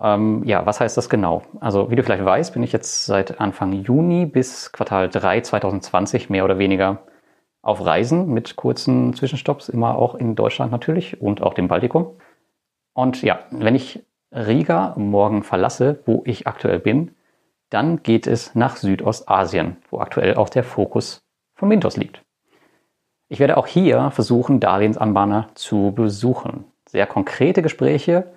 Ähm, 0.01 0.43
ja, 0.45 0.65
was 0.65 0.81
heißt 0.81 0.97
das 0.97 1.09
genau? 1.09 1.43
Also, 1.61 1.91
wie 1.91 1.97
du 1.97 2.03
vielleicht 2.03 2.25
weißt, 2.25 2.55
bin 2.55 2.63
ich 2.63 2.73
jetzt 2.73 3.07
seit 3.07 3.41
Anfang 3.41 3.73
Juni 3.73 4.27
bis 4.27 4.73
Quartal 4.73 5.09
3 5.09 5.43
2020 5.43 6.31
mehr 6.31 6.45
oder 6.45 6.59
weniger 6.59 7.03
auf 7.63 7.85
Reisen 7.85 8.29
mit 8.33 8.57
kurzen 8.57 9.15
Zwischenstopps, 9.15 9.69
immer 9.69 9.97
auch 9.97 10.15
in 10.15 10.35
Deutschland 10.35 10.73
natürlich 10.73 11.21
und 11.21 11.43
auch 11.43 11.55
dem 11.55 11.69
Baltikum. 11.69 12.17
Und 12.93 13.23
ja, 13.23 13.41
wenn 13.51 13.75
ich 13.75 14.05
Riga 14.33 14.95
morgen 14.97 15.43
verlasse, 15.43 16.01
wo 16.05 16.23
ich 16.27 16.47
aktuell 16.47 16.81
bin, 16.81 17.15
dann 17.71 18.03
geht 18.03 18.27
es 18.27 18.55
nach 18.55 18.77
Südostasien, 18.77 19.77
wo 19.91 20.01
aktuell 20.01 20.35
auch 20.35 20.49
der 20.49 20.65
Fokus 20.65 21.23
von 21.55 21.69
Mintos 21.69 21.97
liegt. 21.97 22.23
Ich 23.29 23.41
werde 23.41 23.57
auch 23.57 23.67
hier 23.67 24.11
versuchen, 24.11 24.61
Darlehensanbahner 24.61 25.49
zu 25.55 25.93
besuchen. 25.95 26.65
Sehr 26.87 27.07
konkrete 27.07 27.63
Gespräche 27.63 28.31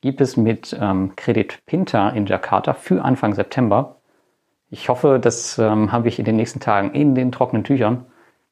gibt 0.00 0.22
es 0.22 0.38
mit 0.38 0.74
ähm, 0.80 1.12
Credit 1.16 1.58
Pinta 1.66 2.08
in 2.10 2.24
Jakarta 2.24 2.72
für 2.72 3.04
Anfang 3.04 3.34
September. 3.34 3.96
Ich 4.70 4.88
hoffe, 4.88 5.18
das 5.20 5.58
ähm, 5.58 5.92
habe 5.92 6.08
ich 6.08 6.18
in 6.18 6.24
den 6.24 6.36
nächsten 6.36 6.60
Tagen 6.60 6.92
in 6.92 7.14
den 7.14 7.32
trockenen 7.32 7.64
Tüchern. 7.64 8.06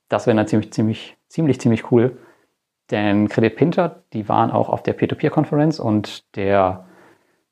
Das 0.08 0.26
wäre 0.26 0.34
natürlich 0.34 0.72
ziemlich, 0.72 1.16
ziemlich, 1.28 1.60
ziemlich 1.60 1.90
cool. 1.92 2.18
Denn 2.90 3.28
Credit 3.28 3.54
Pinta, 3.54 3.96
die 4.12 4.28
waren 4.28 4.50
auch 4.50 4.68
auf 4.70 4.82
der 4.82 4.94
Peer-to-Peer-Konferenz 4.94 5.78
und 5.78 6.34
der 6.36 6.86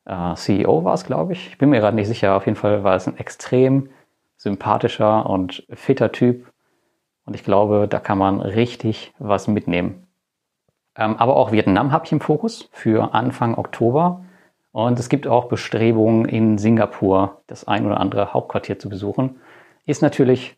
äh, 0.06 0.34
CEO 0.34 0.84
war 0.84 0.94
es, 0.94 1.04
glaube 1.04 1.34
ich. 1.34 1.48
Ich 1.48 1.58
bin 1.58 1.68
mir 1.68 1.80
gerade 1.80 1.96
nicht 1.96 2.08
sicher. 2.08 2.36
Auf 2.36 2.46
jeden 2.46 2.56
Fall 2.56 2.84
war 2.84 2.96
es 2.96 3.06
ein 3.06 3.18
extrem 3.18 3.90
sympathischer 4.36 5.28
und 5.28 5.66
fitter 5.70 6.12
Typ. 6.12 6.52
Und 7.26 7.34
ich 7.34 7.44
glaube, 7.44 7.86
da 7.88 7.98
kann 7.98 8.18
man 8.18 8.40
richtig 8.40 9.12
was 9.18 9.48
mitnehmen. 9.48 10.06
Ähm, 10.96 11.16
aber 11.16 11.36
auch 11.36 11.52
Vietnam 11.52 11.92
habe 11.92 12.06
ich 12.06 12.12
im 12.12 12.20
Fokus 12.20 12.68
für 12.72 13.12
Anfang 13.14 13.58
Oktober. 13.58 14.24
Und 14.72 14.98
es 14.98 15.08
gibt 15.08 15.26
auch 15.26 15.46
Bestrebungen 15.46 16.26
in 16.26 16.58
Singapur, 16.58 17.42
das 17.46 17.66
ein 17.66 17.86
oder 17.86 17.98
andere 17.98 18.32
Hauptquartier 18.32 18.78
zu 18.78 18.88
besuchen. 18.88 19.40
Ist 19.86 20.02
natürlich 20.02 20.56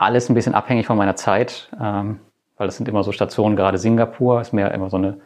alles 0.00 0.30
ein 0.30 0.34
bisschen 0.34 0.54
abhängig 0.54 0.86
von 0.86 0.96
meiner 0.96 1.14
Zeit, 1.14 1.70
ähm, 1.80 2.20
weil 2.56 2.68
es 2.68 2.76
sind 2.76 2.88
immer 2.88 3.02
so 3.02 3.12
Stationen, 3.12 3.54
gerade 3.54 3.78
Singapur 3.78 4.40
ist 4.40 4.52
mehr 4.52 4.72
immer 4.72 4.88
so 4.88 4.96
eine, 4.96 5.20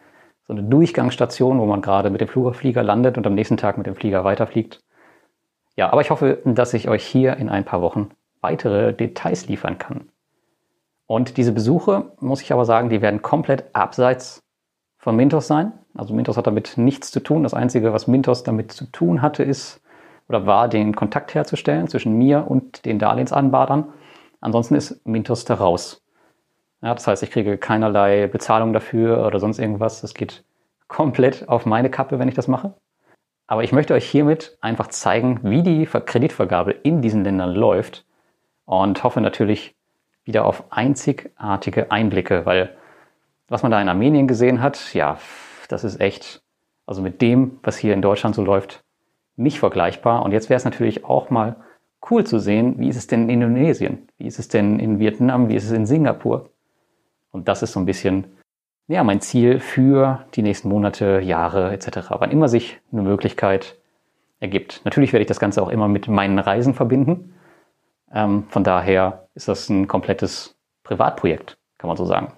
so 0.46 0.52
eine 0.52 0.64
Durchgangsstation, 0.64 1.58
wo 1.60 1.66
man 1.66 1.80
gerade 1.80 2.10
mit 2.10 2.20
dem 2.20 2.28
Flieger 2.28 2.82
landet 2.82 3.16
und 3.16 3.26
am 3.26 3.34
nächsten 3.34 3.56
Tag 3.56 3.78
mit 3.78 3.86
dem 3.86 3.94
Flieger 3.94 4.24
weiterfliegt. 4.24 4.80
Ja, 5.76 5.92
aber 5.92 6.00
ich 6.00 6.10
hoffe, 6.10 6.38
dass 6.44 6.74
ich 6.74 6.88
euch 6.88 7.04
hier 7.04 7.36
in 7.36 7.48
ein 7.48 7.64
paar 7.64 7.82
Wochen 7.82 8.10
weitere 8.40 8.92
Details 8.92 9.46
liefern 9.46 9.78
kann. 9.78 10.08
Und 11.06 11.36
diese 11.36 11.52
Besuche, 11.52 12.12
muss 12.20 12.42
ich 12.42 12.52
aber 12.52 12.64
sagen, 12.64 12.88
die 12.88 13.00
werden 13.00 13.22
komplett 13.22 13.64
abseits 13.74 14.40
von 14.98 15.14
Mintos 15.14 15.46
sein. 15.46 15.72
Also 15.94 16.14
Mintos 16.14 16.36
hat 16.36 16.46
damit 16.46 16.76
nichts 16.76 17.10
zu 17.10 17.20
tun. 17.20 17.42
Das 17.42 17.54
Einzige, 17.54 17.92
was 17.92 18.06
Mintos 18.06 18.42
damit 18.42 18.72
zu 18.72 18.86
tun 18.86 19.22
hatte, 19.22 19.42
ist 19.44 19.80
oder 20.28 20.46
war, 20.46 20.68
den 20.68 20.96
Kontakt 20.96 21.34
herzustellen 21.34 21.86
zwischen 21.88 22.16
mir 22.16 22.46
und 22.48 22.84
den 22.84 22.98
Darlehensanbadern. 22.98 23.92
Ansonsten 24.44 24.74
ist 24.74 25.06
Mintos 25.06 25.46
da 25.46 25.54
raus. 25.54 26.02
Ja, 26.82 26.92
das 26.92 27.06
heißt, 27.06 27.22
ich 27.22 27.30
kriege 27.30 27.56
keinerlei 27.56 28.26
Bezahlung 28.26 28.74
dafür 28.74 29.26
oder 29.26 29.40
sonst 29.40 29.58
irgendwas. 29.58 30.02
Das 30.02 30.12
geht 30.12 30.44
komplett 30.86 31.48
auf 31.48 31.64
meine 31.64 31.88
Kappe, 31.88 32.18
wenn 32.18 32.28
ich 32.28 32.34
das 32.34 32.46
mache. 32.46 32.74
Aber 33.46 33.64
ich 33.64 33.72
möchte 33.72 33.94
euch 33.94 34.04
hiermit 34.04 34.58
einfach 34.60 34.88
zeigen, 34.88 35.40
wie 35.44 35.62
die 35.62 35.86
Kreditvergabe 35.86 36.72
in 36.72 37.00
diesen 37.00 37.24
Ländern 37.24 37.54
läuft 37.54 38.04
und 38.66 39.02
hoffe 39.02 39.22
natürlich, 39.22 39.74
wieder 40.24 40.44
auf 40.44 40.64
einzigartige 40.70 41.90
Einblicke, 41.90 42.44
weil 42.44 42.76
was 43.48 43.62
man 43.62 43.72
da 43.72 43.80
in 43.80 43.88
Armenien 43.88 44.28
gesehen 44.28 44.60
hat, 44.60 44.92
ja, 44.92 45.18
das 45.68 45.84
ist 45.84 46.00
echt, 46.00 46.42
also 46.84 47.00
mit 47.00 47.22
dem, 47.22 47.60
was 47.62 47.78
hier 47.78 47.94
in 47.94 48.02
Deutschland 48.02 48.34
so 48.34 48.44
läuft, 48.44 48.84
nicht 49.36 49.58
vergleichbar. 49.58 50.22
Und 50.22 50.32
jetzt 50.32 50.50
wäre 50.50 50.58
es 50.58 50.64
natürlich 50.66 51.04
auch 51.04 51.30
mal 51.30 51.56
cool 52.10 52.24
zu 52.24 52.38
sehen, 52.38 52.74
wie 52.78 52.88
ist 52.88 52.96
es 52.96 53.06
denn 53.06 53.24
in 53.24 53.42
Indonesien, 53.42 54.08
wie 54.18 54.26
ist 54.26 54.38
es 54.38 54.48
denn 54.48 54.78
in 54.78 54.98
Vietnam, 54.98 55.48
wie 55.48 55.56
ist 55.56 55.64
es 55.64 55.72
in 55.72 55.86
Singapur. 55.86 56.50
Und 57.30 57.48
das 57.48 57.62
ist 57.62 57.72
so 57.72 57.80
ein 57.80 57.86
bisschen 57.86 58.26
ja, 58.86 59.02
mein 59.02 59.20
Ziel 59.20 59.60
für 59.60 60.26
die 60.34 60.42
nächsten 60.42 60.68
Monate, 60.68 61.20
Jahre 61.20 61.72
etc. 61.72 62.10
Wann 62.18 62.30
immer 62.30 62.48
sich 62.48 62.80
eine 62.92 63.02
Möglichkeit 63.02 63.78
ergibt. 64.40 64.82
Natürlich 64.84 65.12
werde 65.12 65.22
ich 65.22 65.28
das 65.28 65.40
Ganze 65.40 65.62
auch 65.62 65.70
immer 65.70 65.88
mit 65.88 66.06
meinen 66.06 66.38
Reisen 66.38 66.74
verbinden. 66.74 67.34
Ähm, 68.12 68.44
von 68.48 68.62
daher 68.62 69.28
ist 69.34 69.48
das 69.48 69.70
ein 69.70 69.88
komplettes 69.88 70.56
Privatprojekt, 70.82 71.56
kann 71.78 71.88
man 71.88 71.96
so 71.96 72.04
sagen. 72.04 72.32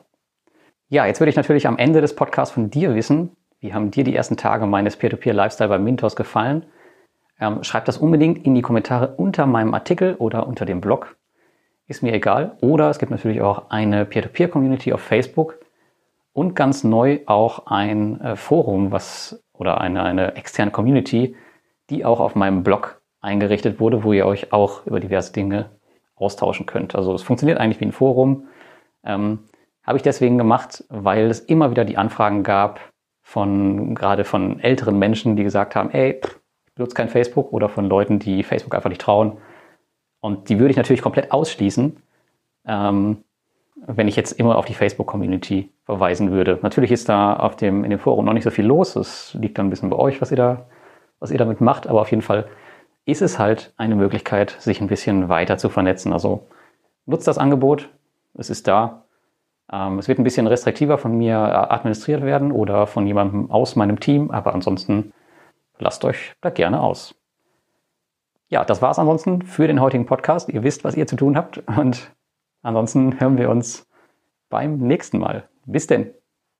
Ja, 0.88 1.04
jetzt 1.06 1.20
würde 1.20 1.30
ich 1.30 1.36
natürlich 1.36 1.66
am 1.66 1.78
Ende 1.78 2.00
des 2.00 2.14
Podcasts 2.14 2.54
von 2.54 2.70
dir 2.70 2.94
wissen, 2.94 3.36
wie 3.58 3.74
haben 3.74 3.90
dir 3.90 4.04
die 4.04 4.14
ersten 4.14 4.36
Tage 4.36 4.66
meines 4.66 4.96
Peer-to-Peer-Lifestyle 4.96 5.68
bei 5.68 5.78
Mintos 5.78 6.14
gefallen? 6.14 6.66
Ähm, 7.40 7.62
schreib 7.62 7.84
das 7.84 7.98
unbedingt 7.98 8.44
in 8.44 8.54
die 8.54 8.62
Kommentare 8.62 9.14
unter 9.16 9.46
meinem 9.46 9.74
Artikel 9.74 10.14
oder 10.14 10.46
unter 10.46 10.64
dem 10.64 10.80
Blog. 10.80 11.16
Ist 11.86 12.02
mir 12.02 12.12
egal. 12.12 12.56
Oder 12.60 12.90
es 12.90 12.98
gibt 12.98 13.10
natürlich 13.10 13.40
auch 13.42 13.70
eine 13.70 14.04
Peer-to-Peer-Community 14.04 14.92
auf 14.92 15.00
Facebook 15.00 15.58
und 16.32 16.54
ganz 16.54 16.84
neu 16.84 17.20
auch 17.26 17.66
ein 17.66 18.20
äh, 18.20 18.36
Forum, 18.36 18.92
was 18.92 19.42
oder 19.52 19.80
eine, 19.80 20.02
eine 20.02 20.34
externe 20.36 20.70
Community, 20.70 21.36
die 21.90 22.04
auch 22.04 22.20
auf 22.20 22.34
meinem 22.34 22.62
Blog 22.62 23.00
eingerichtet 23.20 23.80
wurde, 23.80 24.04
wo 24.04 24.12
ihr 24.12 24.26
euch 24.26 24.52
auch 24.52 24.86
über 24.86 25.00
diverse 25.00 25.32
Dinge 25.32 25.70
austauschen 26.14 26.66
könnt. 26.66 26.94
Also 26.94 27.14
es 27.14 27.22
funktioniert 27.22 27.58
eigentlich 27.58 27.80
wie 27.80 27.86
ein 27.86 27.92
Forum. 27.92 28.48
Ähm, 29.04 29.40
Habe 29.82 29.98
ich 29.98 30.02
deswegen 30.02 30.38
gemacht, 30.38 30.84
weil 30.88 31.26
es 31.30 31.40
immer 31.40 31.70
wieder 31.70 31.84
die 31.84 31.98
Anfragen 31.98 32.42
gab 32.42 32.80
von 33.22 33.94
gerade 33.94 34.24
von 34.24 34.60
älteren 34.60 34.98
Menschen, 34.98 35.36
die 35.36 35.42
gesagt 35.42 35.74
haben, 35.74 35.90
ey, 35.90 36.20
pff, 36.22 36.38
ich 36.76 36.78
benutze 36.78 36.94
kein 36.94 37.08
Facebook 37.08 37.54
oder 37.54 37.70
von 37.70 37.88
Leuten, 37.88 38.18
die 38.18 38.42
Facebook 38.42 38.74
einfach 38.74 38.90
nicht 38.90 39.00
trauen. 39.00 39.38
Und 40.20 40.50
die 40.50 40.58
würde 40.58 40.72
ich 40.72 40.76
natürlich 40.76 41.00
komplett 41.00 41.32
ausschließen, 41.32 41.96
ähm, 42.66 43.24
wenn 43.86 44.08
ich 44.08 44.14
jetzt 44.14 44.32
immer 44.32 44.58
auf 44.58 44.66
die 44.66 44.74
Facebook-Community 44.74 45.70
verweisen 45.86 46.32
würde. 46.32 46.58
Natürlich 46.60 46.92
ist 46.92 47.08
da 47.08 47.34
auf 47.34 47.56
dem, 47.56 47.82
in 47.82 47.88
dem 47.88 47.98
Forum 47.98 48.26
noch 48.26 48.34
nicht 48.34 48.44
so 48.44 48.50
viel 48.50 48.66
los. 48.66 48.94
Es 48.94 49.32
liegt 49.32 49.56
dann 49.56 49.68
ein 49.68 49.70
bisschen 49.70 49.88
bei 49.88 49.96
euch, 49.96 50.20
was 50.20 50.30
ihr 50.30 50.36
da, 50.36 50.66
was 51.18 51.30
ihr 51.30 51.38
damit 51.38 51.62
macht. 51.62 51.86
Aber 51.86 52.02
auf 52.02 52.10
jeden 52.10 52.22
Fall 52.22 52.46
ist 53.06 53.22
es 53.22 53.38
halt 53.38 53.72
eine 53.78 53.96
Möglichkeit, 53.96 54.50
sich 54.58 54.82
ein 54.82 54.88
bisschen 54.88 55.30
weiter 55.30 55.56
zu 55.56 55.70
vernetzen. 55.70 56.12
Also 56.12 56.46
nutzt 57.06 57.26
das 57.26 57.38
Angebot, 57.38 57.88
es 58.34 58.50
ist 58.50 58.68
da. 58.68 59.04
Ähm, 59.72 59.98
es 59.98 60.08
wird 60.08 60.18
ein 60.18 60.24
bisschen 60.24 60.46
restriktiver 60.46 60.98
von 60.98 61.16
mir 61.16 61.38
administriert 61.72 62.22
werden 62.22 62.52
oder 62.52 62.86
von 62.86 63.06
jemandem 63.06 63.50
aus 63.50 63.76
meinem 63.76 63.98
Team, 63.98 64.30
aber 64.30 64.52
ansonsten 64.52 65.14
lasst 65.78 66.04
euch 66.04 66.34
da 66.40 66.50
gerne 66.50 66.80
aus. 66.80 67.14
Ja, 68.48 68.64
das 68.64 68.80
war's 68.80 68.98
ansonsten 68.98 69.42
für 69.42 69.66
den 69.66 69.80
heutigen 69.80 70.06
Podcast. 70.06 70.48
Ihr 70.48 70.62
wisst, 70.62 70.84
was 70.84 70.94
ihr 70.94 71.06
zu 71.06 71.16
tun 71.16 71.36
habt 71.36 71.58
und 71.66 72.14
ansonsten 72.62 73.18
hören 73.20 73.38
wir 73.38 73.50
uns 73.50 73.88
beim 74.48 74.78
nächsten 74.78 75.18
Mal. 75.18 75.48
Bis 75.64 75.86
denn. 75.86 76.15